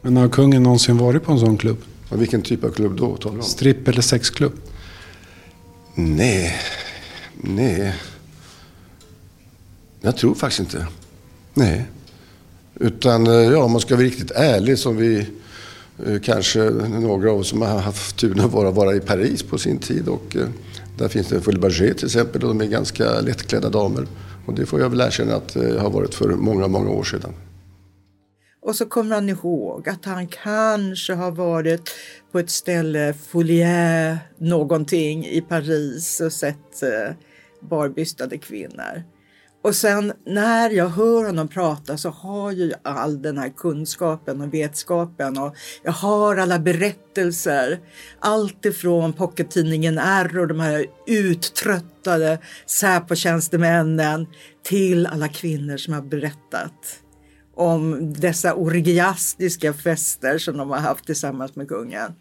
Men 0.03 0.17
har 0.17 0.29
kungen 0.29 0.63
någonsin 0.63 0.99
varit 0.99 1.23
på 1.23 1.33
en 1.33 1.39
sån 1.39 1.59
klubb? 1.59 1.79
Och 2.11 2.21
vilken 2.21 2.43
typ 2.43 2.65
av 2.65 2.71
klubb 2.71 2.97
då? 2.97 3.17
Talar 3.17 3.37
om? 3.37 3.43
Stripp 3.43 3.89
eller 3.89 4.03
sexklubb? 4.03 4.53
Nej, 5.95 6.57
nej. 7.35 7.95
Jag 10.01 10.17
tror 10.17 10.35
faktiskt 10.35 10.61
inte. 10.61 10.87
Nej. 11.55 11.87
Utan 12.81 13.27
eh, 13.27 13.33
ja, 13.33 13.65
om 13.65 13.73
man 13.73 13.81
ska 13.81 13.95
vara 13.95 14.05
riktigt 14.05 14.31
ärlig 14.31 14.79
som 14.79 14.97
vi 14.97 15.27
eh, 16.07 16.21
kanske 16.23 16.71
några 16.89 17.31
av 17.31 17.39
oss 17.39 17.49
som 17.49 17.63
har 17.63 17.79
haft 17.79 18.17
turen 18.17 18.41
att 18.41 18.53
vara, 18.53 18.71
vara 18.71 18.95
i 18.95 19.01
Paris 19.01 19.43
på 19.43 19.59
sin 19.59 19.79
tid. 19.79 20.09
Och, 20.09 20.37
eh, 20.37 20.49
där 20.99 21.09
finns 21.09 21.29
det 21.29 21.49
en 21.49 21.61
Berger 21.61 21.95
till 21.95 22.07
exempel 22.07 22.43
och 22.43 22.49
de 22.49 22.61
är 22.61 22.67
ganska 22.71 23.21
lättklädda 23.21 23.69
damer. 23.69 24.07
Och 24.47 24.55
det 24.55 24.67
får 24.67 24.81
jag 24.81 24.91
väl 24.91 25.01
erkänna 25.01 25.35
att 25.35 25.55
jag 25.55 25.81
har 25.81 25.91
varit 25.91 26.15
för 26.15 26.29
många, 26.29 26.69
många 26.69 26.91
år 26.91 27.05
sedan. 27.05 27.33
Och 28.63 28.77
så 28.77 28.87
kommer 28.87 29.15
han 29.15 29.29
ihåg 29.29 29.89
att 29.89 30.05
han 30.05 30.27
kanske 30.27 31.15
har 31.15 31.31
varit 31.31 31.91
på 32.33 32.39
ett 32.39 32.51
ställe, 32.51 33.15
Folière 33.33 34.19
någonting 34.39 35.27
i 35.27 35.41
Paris 35.41 36.21
och 36.21 36.33
sett 36.33 36.83
barbystade 37.61 38.39
kvinnor. 38.39 39.03
Och 39.63 39.75
sen 39.75 40.13
när 40.27 40.71
jag 40.71 40.89
hör 40.89 41.25
honom 41.25 41.49
prata 41.49 41.97
så 41.97 42.11
har 42.11 42.53
jag 42.53 42.73
all 42.83 43.23
den 43.23 43.39
här 43.39 43.49
kunskapen 43.49 44.41
och 44.41 44.55
vetskapen 44.55 45.39
och 45.39 45.57
jag 45.83 45.93
har 45.93 46.37
alla 46.37 46.59
berättelser. 46.59 47.81
Allt 48.19 48.65
ifrån 48.65 49.13
pockettidningen 49.13 49.99
R 49.99 50.39
och 50.39 50.49
de 50.49 50.61
här 50.61 50.87
uttröttade 51.07 52.39
Säpo-tjänstemännen 52.67 54.27
till 54.63 55.07
alla 55.07 55.29
kvinnor 55.29 55.77
som 55.77 55.95
har 55.95 56.03
berättat 56.03 57.01
om 57.55 58.13
dessa 58.13 58.55
orgiastiska 58.55 59.73
fester 59.73 60.39
som 60.39 60.57
de 60.57 60.71
har 60.71 60.79
haft 60.79 61.07
tillsammans 61.07 61.57
med 61.57 61.69
kungen. 61.69 62.13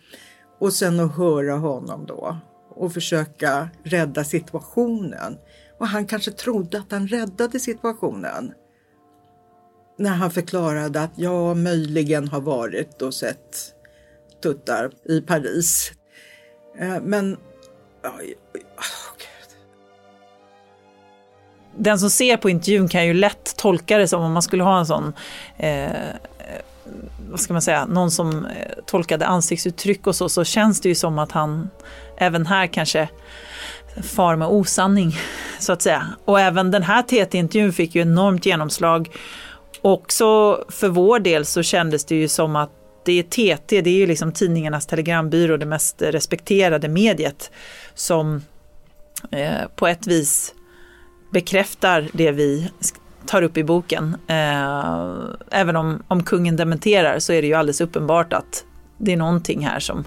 Och 0.60 0.74
sen 0.74 1.00
att 1.00 1.16
höra 1.16 1.54
honom 1.54 2.06
då 2.06 2.38
och 2.70 2.94
försöka 2.94 3.70
rädda 3.84 4.24
situationen. 4.24 5.38
Och 5.80 5.88
han 5.88 6.06
kanske 6.06 6.32
trodde 6.32 6.78
att 6.78 6.92
han 6.92 7.08
räddade 7.08 7.60
situationen. 7.60 8.54
När 9.98 10.10
han 10.10 10.32
förklarade 10.32 11.02
att 11.02 11.14
jag 11.16 11.58
möjligen 11.58 12.28
har 12.28 12.42
varit 12.42 13.02
och 13.02 13.14
sett 13.14 13.76
tuttar 14.44 14.92
i 15.06 15.22
Paris. 15.22 15.92
Eh, 16.80 17.02
men... 17.02 17.38
Oj, 18.20 18.36
oj, 18.54 18.66
den 21.78 22.00
som 22.00 22.10
ser 22.10 22.38
på 22.38 22.50
intervjun 22.50 22.88
kan 22.88 23.08
ju 23.08 23.14
lätt 23.14 23.58
tolka 23.58 23.98
det 23.98 24.08
som 24.08 24.22
om 24.22 24.32
man 24.32 24.42
skulle 24.42 24.64
ha 24.64 24.80
en 24.80 24.86
sån 24.86 25.14
eh, 25.58 25.92
vad 27.30 27.40
ska 27.40 27.54
man 27.54 27.62
säga, 27.62 27.86
någon 27.86 28.12
som 28.12 28.46
eh, 28.46 28.52
tolkade 28.86 29.26
ansiktsuttryck 29.26 30.08
och 30.08 30.16
så, 30.16 30.30
så 30.30 30.44
känns 30.44 30.82
det 30.82 30.90
ju 30.90 30.96
som 30.96 31.20
att 31.20 31.32
han 31.32 31.70
även 32.18 32.46
här 32.46 32.68
kanske 32.68 33.10
far 34.04 34.36
med 34.36 34.48
osanning, 34.48 35.18
så 35.60 35.74
att 35.74 35.82
säga. 35.82 36.08
Och 36.26 36.40
även 36.40 36.72
den 36.72 36.84
här 36.84 37.02
TT-intervjun 37.02 37.74
fick 37.74 37.96
ju 37.96 38.02
enormt 38.02 38.46
genomslag. 38.46 39.10
Också 39.82 40.60
för 40.70 40.88
vår 40.88 41.20
del 41.20 41.46
så 41.46 41.64
kändes 41.64 42.06
det 42.06 42.16
ju 42.16 42.28
som 42.28 42.56
att 42.56 42.72
det 43.06 43.20
är 43.20 43.24
TT, 43.24 43.82
det 43.82 43.90
är 43.90 43.98
ju 43.98 44.08
liksom 44.08 44.32
tidningarnas 44.32 44.86
telegrambyrå, 44.86 45.58
det 45.58 45.66
mest 45.66 46.02
respekterade 46.02 46.88
mediet, 46.88 47.52
som 47.94 48.42
eh, 49.32 49.68
på 49.76 49.88
ett 49.88 50.08
vis 50.08 50.54
bekräftar 51.32 52.08
det 52.14 52.32
vi 52.32 52.70
tar 53.26 53.42
upp 53.42 53.58
i 53.58 53.64
boken. 53.64 54.18
Eh, 54.28 55.14
även 55.52 55.76
om, 55.76 56.04
om 56.08 56.24
kungen 56.24 56.56
dementerar 56.56 57.20
så 57.20 57.34
är 57.34 57.42
det 57.42 57.48
ju 57.48 57.54
alldeles 57.54 57.82
uppenbart 57.82 58.34
att 58.34 58.64
det 58.98 59.14
är 59.14 59.18
någonting 59.18 59.66
här 59.66 59.80
som, 59.80 60.06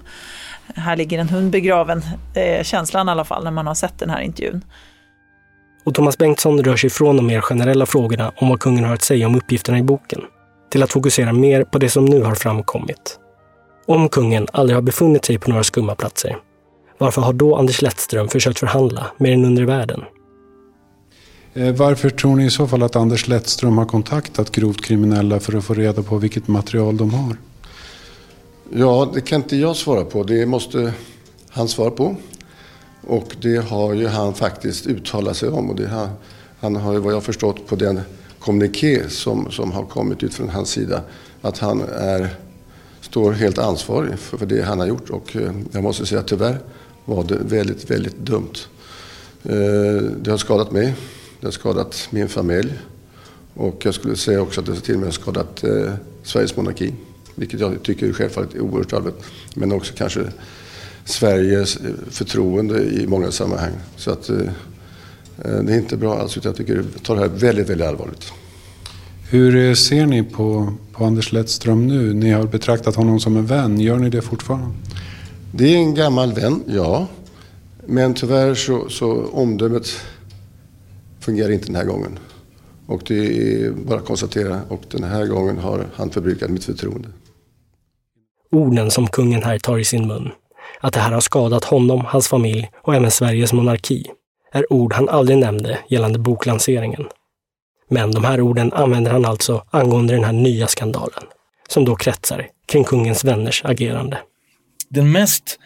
här 0.75 0.95
ligger 0.95 1.19
en 1.19 1.29
hund 1.29 1.51
begraven, 1.51 2.01
eh, 2.33 2.63
känslan 2.63 3.07
i 3.07 3.11
alla 3.11 3.23
fall 3.23 3.43
när 3.43 3.51
man 3.51 3.67
har 3.67 3.75
sett 3.75 3.99
den 3.99 4.09
här 4.09 4.21
intervjun. 4.21 4.61
Och 5.83 5.95
Thomas 5.95 6.17
Bengtsson 6.17 6.63
rör 6.63 6.75
sig 6.75 6.89
från 6.89 7.15
de 7.15 7.27
mer 7.27 7.41
generella 7.41 7.85
frågorna 7.85 8.31
om 8.35 8.49
vad 8.49 8.59
kungen 8.59 8.83
har 8.83 8.93
att 8.93 9.01
säga 9.01 9.27
om 9.27 9.35
uppgifterna 9.35 9.79
i 9.79 9.83
boken 9.83 10.21
till 10.71 10.83
att 10.83 10.91
fokusera 10.91 11.33
mer 11.33 11.63
på 11.63 11.77
det 11.77 11.89
som 11.89 12.05
nu 12.05 12.23
har 12.23 12.35
framkommit. 12.35 13.19
Om 13.87 14.09
kungen 14.09 14.47
aldrig 14.53 14.77
har 14.77 14.81
befunnit 14.81 15.25
sig 15.25 15.37
på 15.37 15.49
några 15.49 15.63
skumma 15.63 15.95
platser, 15.95 16.37
varför 16.97 17.21
har 17.21 17.33
då 17.33 17.55
Anders 17.55 17.81
Lettström 17.81 18.27
försökt 18.27 18.59
förhandla 18.59 19.05
med 19.17 19.31
den 19.31 19.45
undre 19.45 19.65
världen? 19.65 20.03
Eh, 21.53 21.75
varför 21.75 22.09
tror 22.09 22.35
ni 22.35 22.45
i 22.45 22.49
så 22.49 22.67
fall 22.67 22.83
att 22.83 22.95
Anders 22.95 23.27
Lettström 23.27 23.77
har 23.77 23.85
kontaktat 23.85 24.51
grovt 24.51 24.85
kriminella 24.85 25.39
för 25.39 25.57
att 25.57 25.63
få 25.63 25.73
reda 25.73 26.03
på 26.03 26.17
vilket 26.17 26.47
material 26.47 26.97
de 26.97 27.13
har? 27.13 27.37
Ja, 28.71 29.11
det 29.13 29.21
kan 29.21 29.41
inte 29.41 29.55
jag 29.55 29.75
svara 29.75 30.05
på. 30.05 30.23
Det 30.23 30.45
måste 30.45 30.93
han 31.49 31.67
svara 31.67 31.91
på. 31.91 32.15
Och 33.01 33.35
det 33.41 33.57
har 33.57 33.93
ju 33.93 34.07
han 34.07 34.33
faktiskt 34.33 34.87
uttalat 34.87 35.37
sig 35.37 35.49
om. 35.49 35.69
Och 35.69 35.75
det 35.75 35.87
har, 35.87 36.09
han 36.59 36.75
har 36.75 36.93
ju 36.93 36.99
vad 36.99 37.13
jag 37.13 37.23
förstått 37.23 37.67
på 37.67 37.75
den 37.75 38.01
kommuniké 38.39 39.09
som, 39.09 39.51
som 39.51 39.71
har 39.71 39.85
kommit 39.85 40.23
ut 40.23 40.33
från 40.33 40.49
hans 40.49 40.69
sida 40.69 41.01
att 41.41 41.57
han 41.57 41.81
är, 41.81 42.35
står 43.01 43.31
helt 43.31 43.57
ansvarig 43.57 44.19
för, 44.19 44.37
för 44.37 44.45
det 44.45 44.61
han 44.61 44.79
har 44.79 44.87
gjort. 44.87 45.09
Och 45.09 45.35
eh, 45.35 45.51
jag 45.71 45.83
måste 45.83 46.05
säga 46.05 46.21
att 46.21 46.27
tyvärr 46.27 46.59
var 47.05 47.23
det 47.23 47.37
väldigt, 47.41 47.91
väldigt 47.91 48.17
dumt. 48.17 48.53
Eh, 49.43 50.03
det 50.21 50.31
har 50.31 50.37
skadat 50.37 50.71
mig. 50.71 50.93
Det 51.39 51.47
har 51.47 51.51
skadat 51.51 52.07
min 52.09 52.29
familj. 52.29 52.73
Och 53.53 53.85
jag 53.85 53.93
skulle 53.93 54.15
säga 54.15 54.41
också 54.41 54.61
att 54.61 54.65
det 54.65 54.75
till 54.75 54.93
och 54.93 54.99
med 54.99 55.07
har 55.07 55.13
skadat 55.13 55.63
eh, 55.63 55.93
Sveriges 56.23 56.55
monarki. 56.55 56.93
Vilket 57.35 57.59
jag 57.59 57.83
tycker 57.83 58.13
självfallet 58.13 58.55
är 58.55 58.59
oerhört 58.59 58.93
allvarligt. 58.93 59.23
Men 59.55 59.71
också 59.71 59.93
kanske 59.97 60.21
Sveriges 61.05 61.77
eh, 61.77 61.91
förtroende 62.09 62.83
i 62.83 63.07
många 63.07 63.31
sammanhang. 63.31 63.73
Så 63.95 64.11
att 64.11 64.29
eh, 64.29 64.37
eh, 64.37 65.63
det 65.63 65.73
är 65.73 65.77
inte 65.77 65.97
bra 65.97 66.19
alls. 66.19 66.37
Utan 66.37 66.49
jag 66.49 66.57
tycker 66.57 66.75
jag 66.75 67.03
tar 67.03 67.15
det 67.15 67.21
här 67.21 67.29
väldigt, 67.29 67.69
väldigt 67.69 67.87
allvarligt. 67.87 68.33
Hur 69.29 69.75
ser 69.75 70.05
ni 70.05 70.23
på, 70.23 70.73
på 70.91 71.05
Anders 71.05 71.31
Lettström 71.31 71.87
nu? 71.87 72.13
Ni 72.13 72.31
har 72.31 72.43
betraktat 72.43 72.95
honom 72.95 73.19
som 73.19 73.37
en 73.37 73.45
vän. 73.45 73.79
Gör 73.79 73.97
ni 73.97 74.09
det 74.09 74.21
fortfarande? 74.21 74.67
Det 75.51 75.75
är 75.75 75.77
en 75.77 75.95
gammal 75.95 76.33
vän, 76.33 76.63
ja. 76.67 77.07
Men 77.87 78.13
tyvärr 78.13 78.55
så, 78.55 78.89
så 78.89 79.25
omdömet 79.25 79.87
fungerar 81.19 81.51
inte 81.51 81.65
den 81.65 81.75
här 81.75 81.85
gången. 81.85 82.19
Och 82.85 83.01
det 83.07 83.63
är 83.63 83.71
bara 83.71 83.99
att 83.99 84.05
konstatera 84.05 84.61
och 84.67 84.81
den 84.91 85.03
här 85.03 85.25
gången 85.25 85.57
har 85.57 85.87
han 85.95 86.09
förbrukat 86.09 86.49
mitt 86.49 86.63
förtroende. 86.63 87.07
Orden 88.53 88.91
som 88.91 89.07
kungen 89.07 89.43
här 89.43 89.59
tar 89.59 89.77
i 89.77 89.83
sin 89.83 90.07
mun, 90.07 90.31
att 90.81 90.93
det 90.93 90.99
här 90.99 91.11
har 91.11 91.21
skadat 91.21 91.63
honom, 91.63 92.05
hans 92.05 92.27
familj 92.27 92.69
och 92.81 92.95
även 92.95 93.11
Sveriges 93.11 93.53
monarki, 93.53 94.05
är 94.51 94.73
ord 94.73 94.93
han 94.93 95.09
aldrig 95.09 95.37
nämnde 95.37 95.79
gällande 95.87 96.19
boklanseringen. 96.19 97.05
Men 97.89 98.11
de 98.11 98.23
här 98.23 98.41
orden 98.41 98.73
använder 98.73 99.11
han 99.11 99.25
alltså 99.25 99.63
angående 99.71 100.13
den 100.13 100.23
här 100.23 100.33
nya 100.33 100.67
skandalen, 100.67 101.23
som 101.67 101.85
då 101.85 101.95
kretsar 101.95 102.47
kring 102.67 102.83
kungens 102.83 103.23
vänners 103.23 103.61
agerande. 103.65 104.17
Den 104.89 105.11
mest 105.11 105.59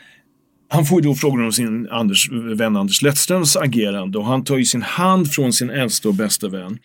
han 0.69 0.85
får 0.85 1.01
ju 1.01 1.07
då 1.07 1.15
frågor 1.15 1.45
om 1.45 1.51
sin 1.51 1.87
Anders, 1.91 2.31
vän 2.31 2.75
Anders 2.75 3.01
Lettströms 3.01 3.57
agerande 3.57 4.17
och 4.17 4.25
han 4.25 4.43
tar 4.43 4.57
ju 4.57 4.65
sin 4.65 4.81
hand 4.81 5.31
från 5.31 5.53
sin 5.53 5.69
äldste 5.69 6.07
och 6.07 6.13
bästa 6.13 6.47
vän. 6.47 6.79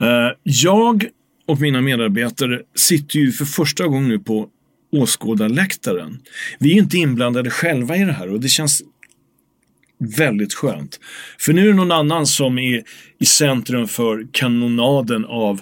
Eh, 0.00 0.36
jag 0.42 1.06
och 1.48 1.60
mina 1.60 1.80
medarbetare 1.80 2.60
sitter 2.74 3.18
ju 3.18 3.32
för 3.32 3.44
första 3.44 3.86
gången 3.86 4.08
nu 4.08 4.18
på 4.18 4.48
åskådarläktaren. 5.00 6.18
Vi 6.58 6.72
är 6.72 6.76
inte 6.76 6.96
inblandade 6.96 7.50
själva 7.50 7.96
i 7.96 8.04
det 8.04 8.12
här 8.12 8.32
och 8.32 8.40
det 8.40 8.48
känns 8.48 8.82
väldigt 9.98 10.54
skönt. 10.54 11.00
För 11.38 11.52
nu 11.52 11.62
är 11.62 11.66
det 11.66 11.74
någon 11.74 11.92
annan 11.92 12.26
som 12.26 12.58
är 12.58 12.82
i 13.18 13.24
centrum 13.24 13.88
för 13.88 14.26
kanonaden 14.32 15.24
av 15.24 15.60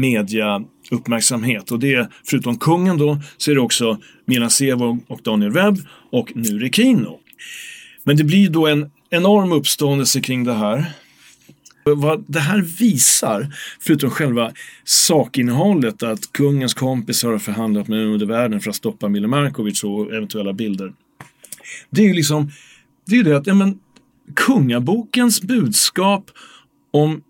mediauppmärksamhet. 0.00 1.70
Och 1.70 1.78
det 1.78 1.94
är, 1.94 2.08
förutom 2.24 2.58
kungen 2.58 2.98
då, 2.98 3.20
så 3.36 3.50
är 3.50 3.54
det 3.54 3.60
också 3.60 3.98
Milan 4.26 4.50
Sevo 4.50 4.98
och 5.06 5.20
Daniel 5.22 5.52
Webb 5.52 5.78
och 6.12 6.32
nu 6.34 6.58
Rekino. 6.58 7.20
Men 8.04 8.16
det 8.16 8.24
blir 8.24 8.50
då 8.50 8.66
en 8.66 8.90
enorm 9.10 9.52
uppståndelse 9.52 10.20
kring 10.20 10.44
det 10.44 10.54
här. 10.54 10.92
Vad 11.84 12.24
det 12.26 12.40
här 12.40 12.60
visar, 12.60 13.54
förutom 13.80 14.10
själva 14.10 14.52
sakinnehållet, 14.84 16.02
att 16.02 16.32
kungens 16.32 16.74
kompisar 16.74 17.30
har 17.30 17.38
förhandlat 17.38 17.88
med 17.88 18.06
undervärlden 18.06 18.60
för 18.60 18.70
att 18.70 18.76
stoppa 18.76 19.08
Mille 19.08 19.28
Markovic 19.28 19.84
och 19.84 20.14
eventuella 20.14 20.52
bilder. 20.52 20.92
Det 21.90 22.02
är 22.02 22.06
ju 22.06 22.14
liksom, 22.14 22.50
det 23.06 23.16
är 23.16 23.24
det 23.24 23.36
att, 23.36 23.46
ja 23.46 23.54
men, 23.54 23.78
kungabokens 24.36 25.42
budskap 25.42 26.30
om 26.90 27.22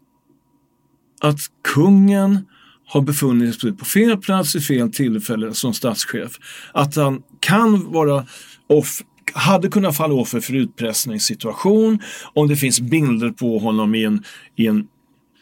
att 1.20 1.38
kungen 1.62 2.46
har 2.86 3.00
befunnit 3.00 3.60
sig 3.60 3.72
på 3.72 3.84
fel 3.84 4.16
plats 4.16 4.56
i 4.56 4.60
fel 4.60 4.92
tillfälle 4.92 5.54
som 5.54 5.74
statschef. 5.74 6.32
Att 6.72 6.96
han 6.96 7.22
kan 7.40 7.92
vara 7.92 8.26
off 8.66 9.02
hade 9.32 9.68
kunnat 9.68 9.96
falla 9.96 10.14
offer 10.14 10.40
för 10.40 10.54
utpressningssituation 10.54 11.98
om 12.34 12.48
det 12.48 12.56
finns 12.56 12.80
bilder 12.80 13.30
på 13.30 13.58
honom 13.58 13.94
i 13.94 14.04
en, 14.04 14.24
i 14.56 14.66
en 14.66 14.86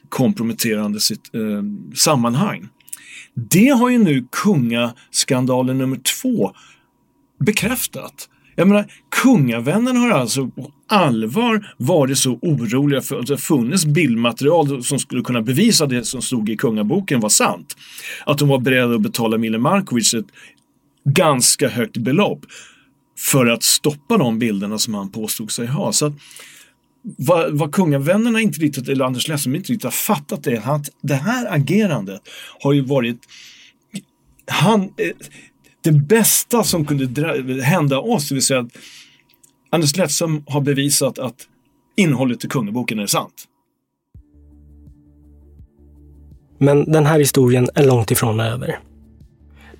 komprometterande 0.08 1.00
sitt, 1.00 1.34
eh, 1.34 1.62
sammanhang. 1.94 2.68
Det 3.34 3.68
har 3.68 3.90
ju 3.90 3.98
nu 3.98 4.26
kungaskandalen 4.30 5.78
nummer 5.78 6.00
två 6.22 6.52
bekräftat. 7.44 8.28
Jag 8.54 8.68
menar, 8.68 8.86
kungavännerna 9.22 10.00
har 10.00 10.10
alltså 10.10 10.46
på 10.48 10.72
allvar 10.86 11.74
varit 11.76 12.18
så 12.18 12.38
oroliga 12.42 13.00
för 13.00 13.18
att 13.18 13.26
det 13.26 13.36
funnits 13.36 13.84
bildmaterial 13.84 14.84
som 14.84 14.98
skulle 14.98 15.22
kunna 15.22 15.42
bevisa 15.42 15.86
det 15.86 16.04
som 16.04 16.22
stod 16.22 16.48
i 16.48 16.56
kungaboken 16.56 17.20
var 17.20 17.28
sant. 17.28 17.76
Att 18.26 18.38
de 18.38 18.48
var 18.48 18.58
beredda 18.58 18.94
att 18.94 19.00
betala 19.00 19.38
Mille 19.38 19.58
Markovic 19.58 20.14
ett 20.14 20.26
ganska 21.04 21.68
högt 21.68 21.96
belopp 21.96 22.46
för 23.18 23.46
att 23.46 23.62
stoppa 23.62 24.18
de 24.18 24.38
bilderna 24.38 24.78
som 24.78 24.94
han 24.94 25.10
påstod 25.10 25.50
sig 25.50 25.66
ha. 25.66 25.92
Så 25.92 26.06
att, 26.06 26.12
vad, 27.02 27.58
vad 27.58 27.74
kungavännerna 27.74 28.40
inte 28.40 28.60
riktigt, 28.60 28.88
eller 28.88 29.04
Anders 29.04 29.28
Lessem 29.28 29.54
inte 29.54 29.72
riktigt 29.72 29.84
har 29.84 29.90
fattat 29.90 30.46
är 30.46 30.70
att 30.70 30.90
det 31.02 31.14
här 31.14 31.54
agerandet 31.54 32.20
har 32.60 32.72
ju 32.72 32.80
varit 32.80 33.18
han, 34.46 34.82
eh, 34.82 34.88
det 35.80 35.92
bästa 35.92 36.64
som 36.64 36.86
kunde 36.86 37.62
hända 37.62 37.98
oss, 37.98 38.28
det 38.28 38.34
vill 38.34 38.44
säga 38.44 38.60
att 38.60 38.76
Anders 39.70 39.96
Lessem 39.96 40.42
har 40.46 40.60
bevisat 40.60 41.18
att 41.18 41.48
innehållet 41.96 42.44
i 42.44 42.48
kungaboken 42.48 42.98
är 42.98 43.06
sant. 43.06 43.48
Men 46.58 46.92
den 46.92 47.06
här 47.06 47.18
historien 47.18 47.68
är 47.74 47.86
långt 47.86 48.10
ifrån 48.10 48.40
över. 48.40 48.78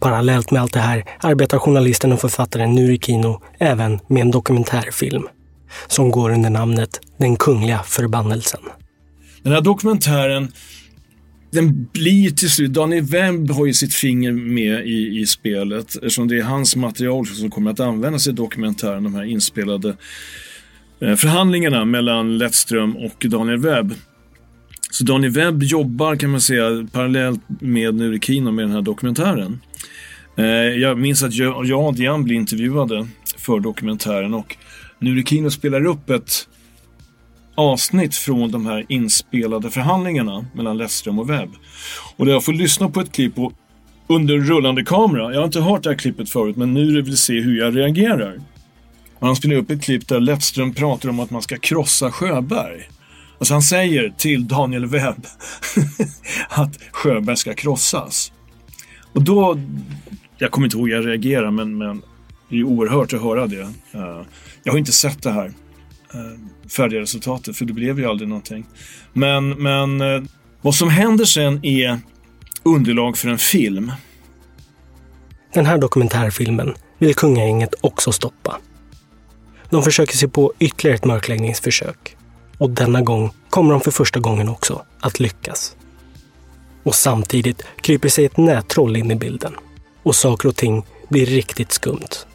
Parallellt 0.03 0.51
med 0.51 0.63
allt 0.63 0.73
det 0.73 0.81
här 0.81 1.05
arbetar 1.21 1.59
journalisten 1.59 2.13
och 2.13 2.21
författaren 2.21 2.75
Nuri 2.75 2.99
Kino 2.99 3.43
även 3.59 3.99
med 4.09 4.21
en 4.21 4.31
dokumentärfilm 4.31 5.29
som 5.87 6.11
går 6.11 6.31
under 6.31 6.51
namnet 6.51 7.01
Den 7.19 7.37
kungliga 7.37 7.83
förbannelsen. 7.83 8.61
Den 9.43 9.53
här 9.53 9.61
dokumentären 9.61 10.53
den 11.51 11.89
blir 11.93 12.31
till 12.31 12.51
slut, 12.51 12.73
Daniel 12.73 13.05
Webb 13.05 13.51
har 13.51 13.67
ju 13.67 13.75
sitt 13.75 13.95
finger 13.95 14.33
med 14.33 14.87
i, 14.87 15.21
i 15.21 15.27
spelet 15.27 15.95
eftersom 15.95 16.29
det 16.29 16.39
är 16.39 16.43
hans 16.43 16.77
material 16.77 17.27
som 17.27 17.51
kommer 17.51 17.71
att 17.71 17.81
användas 17.81 18.27
i 18.27 18.33
dokumentären, 18.33 19.05
de 19.05 19.15
här 19.15 19.25
inspelade 19.25 19.97
eh, 21.01 21.15
förhandlingarna 21.15 21.85
mellan 21.85 22.39
Lettström 22.39 22.97
och 22.97 23.27
Daniel 23.29 23.59
Webb. 23.59 23.95
Så 24.91 25.05
Daniel 25.05 25.33
Webb 25.33 25.63
jobbar 25.63 26.17
kan 26.17 26.31
man 26.31 26.41
säga 26.41 26.89
parallellt 26.93 27.41
med 27.61 27.95
Nuri 27.95 28.21
Kino 28.21 28.51
med 28.51 28.65
den 28.65 28.73
här 28.73 28.83
dokumentären. 28.83 29.61
Eh, 30.37 30.45
jag 30.55 30.99
minns 30.99 31.23
att 31.23 31.35
jag 31.35 31.87
och 31.87 31.95
Diane 31.95 32.25
blev 32.25 32.37
intervjuade 32.39 33.09
för 33.37 33.61
dokumentären 33.61 34.35
och 34.35 34.57
Nurikino 34.99 35.51
spelar 35.51 35.87
upp 35.87 36.11
ett 36.11 36.49
avsnitt 37.55 38.15
från 38.15 38.51
de 38.51 38.67
här 38.67 38.87
inspelade 38.89 39.71
förhandlingarna 39.71 40.47
mellan 40.55 40.79
Lessström 40.79 41.19
och 41.19 41.31
Webb. 41.31 41.51
Och 42.17 42.27
där 42.27 42.33
jag 42.33 42.45
får 42.45 42.53
lyssna 42.53 42.89
på 42.89 43.01
ett 43.01 43.13
klipp 43.13 43.39
och 43.39 43.53
under 44.07 44.39
rullande 44.39 44.85
kamera. 44.85 45.33
Jag 45.33 45.41
har 45.41 45.45
inte 45.45 45.61
hört 45.61 45.83
det 45.83 45.91
här 45.91 45.97
klippet 45.97 46.31
förut 46.31 46.57
men 46.57 46.75
nu 46.75 47.03
vill 47.03 47.17
se 47.17 47.41
hur 47.41 47.59
jag 47.59 47.77
reagerar. 47.77 48.41
Och 49.19 49.27
han 49.27 49.37
spelar 49.37 49.57
upp 49.57 49.71
ett 49.71 49.85
klipp 49.85 50.09
där 50.09 50.21
Lettström 50.21 50.75
pratar 50.75 51.09
om 51.09 51.21
att 51.21 51.31
man 51.31 51.43
ska 51.43 51.57
krossa 51.57 52.11
Sjöberg. 52.11 52.89
Alltså 53.39 53.55
han 53.55 53.63
säger 53.63 54.15
till 54.19 54.49
Daniel 54.49 54.87
Webb 54.87 55.27
att 56.49 56.79
Sjöberg 56.93 57.37
ska 57.37 57.55
krossas. 57.55 58.33
Och 59.13 59.23
då 59.23 59.59
jag 60.43 60.51
kommer 60.51 60.67
inte 60.67 60.77
ihåg 60.77 60.89
hur 60.89 60.97
jag 60.97 61.07
reagerade 61.07 61.51
men, 61.51 61.79
men 61.79 62.03
det 62.49 62.59
är 62.59 62.65
oerhört 62.65 63.13
att 63.13 63.23
höra 63.23 63.47
det. 63.47 63.63
Uh, 63.95 64.23
jag 64.63 64.73
har 64.73 64.79
inte 64.79 64.93
sett 64.93 65.23
det 65.23 65.31
här 65.31 65.47
uh, 65.47 66.69
färdiga 66.69 67.01
resultatet 67.01 67.57
för 67.57 67.65
det 67.65 67.73
blev 67.73 67.99
ju 67.99 68.07
aldrig 68.07 68.29
någonting. 68.29 68.67
Men, 69.13 69.49
men 69.49 70.01
uh, 70.01 70.23
vad 70.61 70.75
som 70.75 70.89
händer 70.89 71.25
sen 71.25 71.65
är 71.65 72.01
underlag 72.63 73.17
för 73.17 73.29
en 73.29 73.39
film. 73.39 73.93
Den 75.55 75.67
här 75.67 75.79
dokumentärfilmen 75.79 76.75
vill 76.99 77.15
kungagänget 77.15 77.75
också 77.81 78.13
stoppa. 78.13 78.59
De 79.71 79.83
försöker 79.83 80.17
sig 80.17 80.29
på 80.29 80.53
ytterligare 80.59 80.97
ett 80.97 81.05
mörkläggningsförsök. 81.05 82.17
Och 82.59 82.71
denna 82.71 83.03
gång 83.03 83.31
kommer 83.51 83.73
de 83.73 83.81
för 83.81 83.91
första 83.91 84.21
gången 84.21 84.49
också 84.49 84.83
att 85.01 85.21
lyckas. 85.21 85.77
Och 86.83 86.95
samtidigt 86.95 87.63
kryper 87.81 88.09
sig 88.09 88.25
ett 88.25 88.37
nättroll 88.37 88.97
in 88.97 89.11
i 89.11 89.15
bilden 89.15 89.53
och 90.03 90.15
saker 90.15 90.49
och 90.49 90.57
ting 90.57 90.87
blir 91.09 91.27
riktigt 91.27 91.73
skumt. 91.73 92.27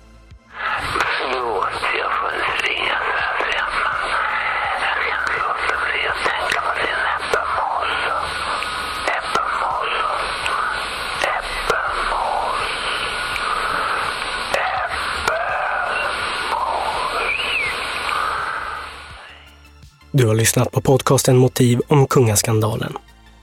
Du 20.11 20.27
har 20.27 20.35
lyssnat 20.35 20.71
på 20.71 20.81
podcasten 20.81 21.37
Motiv 21.37 21.81
om 21.87 22.07
kungaskandalen. 22.07 22.93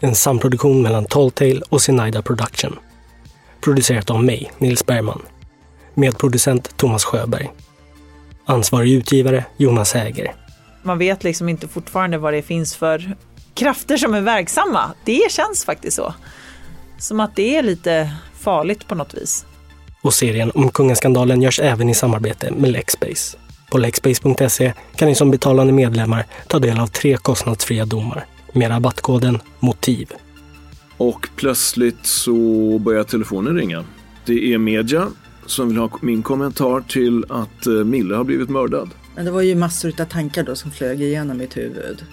En 0.01 0.15
samproduktion 0.15 0.83
mellan 0.83 1.05
Talltale 1.05 1.61
och 1.69 1.83
Sinaida 1.83 2.23
Production. 2.23 2.79
Producerat 3.65 4.11
av 4.11 4.25
mig, 4.25 4.53
Nils 4.59 4.87
Bergman. 4.87 5.23
Medproducent 5.95 6.77
Thomas 6.77 7.05
Sjöberg. 7.05 7.51
Ansvarig 8.45 8.93
utgivare 8.93 9.45
Jonas 9.57 9.93
Häger. 9.93 10.35
Man 10.83 10.99
vet 10.99 11.25
liksom 11.25 11.49
inte 11.49 11.69
fortfarande 11.69 12.19
vad 12.19 12.33
det 12.33 12.43
finns 12.43 12.77
för 12.77 13.17
krafter 13.55 13.97
som 13.97 14.15
är 14.15 14.21
verksamma. 14.21 14.91
Det 15.05 15.33
känns 15.33 15.65
faktiskt 15.65 15.97
så. 15.97 16.15
Som 16.99 17.21
att 17.21 17.37
det 17.37 17.57
är 17.57 17.63
lite 17.63 18.11
farligt 18.35 18.89
på 18.89 18.95
något 18.95 19.15
vis. 19.15 19.47
Och 20.03 20.15
serien 20.15 20.51
om 20.55 20.71
kungaskandalen 20.71 21.43
görs 21.43 21.61
även 21.61 21.89
i 21.89 21.95
samarbete 21.95 22.51
med 22.51 22.71
Lexbase. 22.71 23.39
På 23.71 23.79
lexbase.se 23.79 24.73
kan 24.97 25.09
ni 25.09 25.15
som 25.15 25.31
betalande 25.31 25.73
medlemmar 25.73 26.27
ta 26.47 26.59
del 26.59 26.81
av 26.81 26.87
tre 26.87 27.17
kostnadsfria 27.17 27.85
domar 27.85 28.27
med 28.53 28.71
rabattkoden 28.71 29.41
MOTIV. 29.61 30.13
Och 30.97 31.29
plötsligt 31.37 32.07
så 32.07 32.35
börjar 32.79 33.05
telefonen 33.05 33.57
ringa. 33.57 33.85
Det 34.25 34.55
är 34.55 34.59
media 34.59 35.09
som 35.47 35.69
vill 35.69 35.77
ha 35.77 35.91
min 36.03 36.23
kommentar 36.23 36.81
till 36.81 37.25
att 37.29 37.67
eh, 37.67 37.73
Mille 37.73 38.15
har 38.15 38.25
blivit 38.25 38.49
mördad. 38.49 38.91
Men 39.15 39.25
det 39.25 39.31
var 39.31 39.43
ju 39.43 39.55
massor 39.55 40.01
av 40.01 40.05
tankar 40.05 40.43
då 40.43 40.57
som 40.57 40.71
flög 40.71 41.03
igenom 41.03 41.39
mitt 41.39 41.57
huvud. 41.57 42.05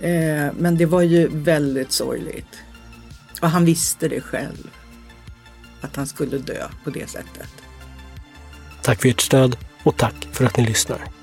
Eh, 0.00 0.52
men 0.58 0.76
det 0.76 0.86
var 0.86 1.02
ju 1.02 1.28
väldigt 1.32 1.92
sorgligt. 1.92 2.58
Och 3.40 3.48
han 3.48 3.64
visste 3.64 4.08
det 4.08 4.20
själv. 4.20 4.70
Att 5.80 5.96
han 5.96 6.06
skulle 6.06 6.38
dö 6.38 6.68
på 6.84 6.90
det 6.90 7.10
sättet. 7.10 7.50
Tack 8.82 9.00
för 9.02 9.08
ert 9.08 9.20
stöd 9.20 9.56
och 9.82 9.96
tack 9.96 10.28
för 10.32 10.44
att 10.44 10.56
ni 10.56 10.66
lyssnar. 10.66 11.21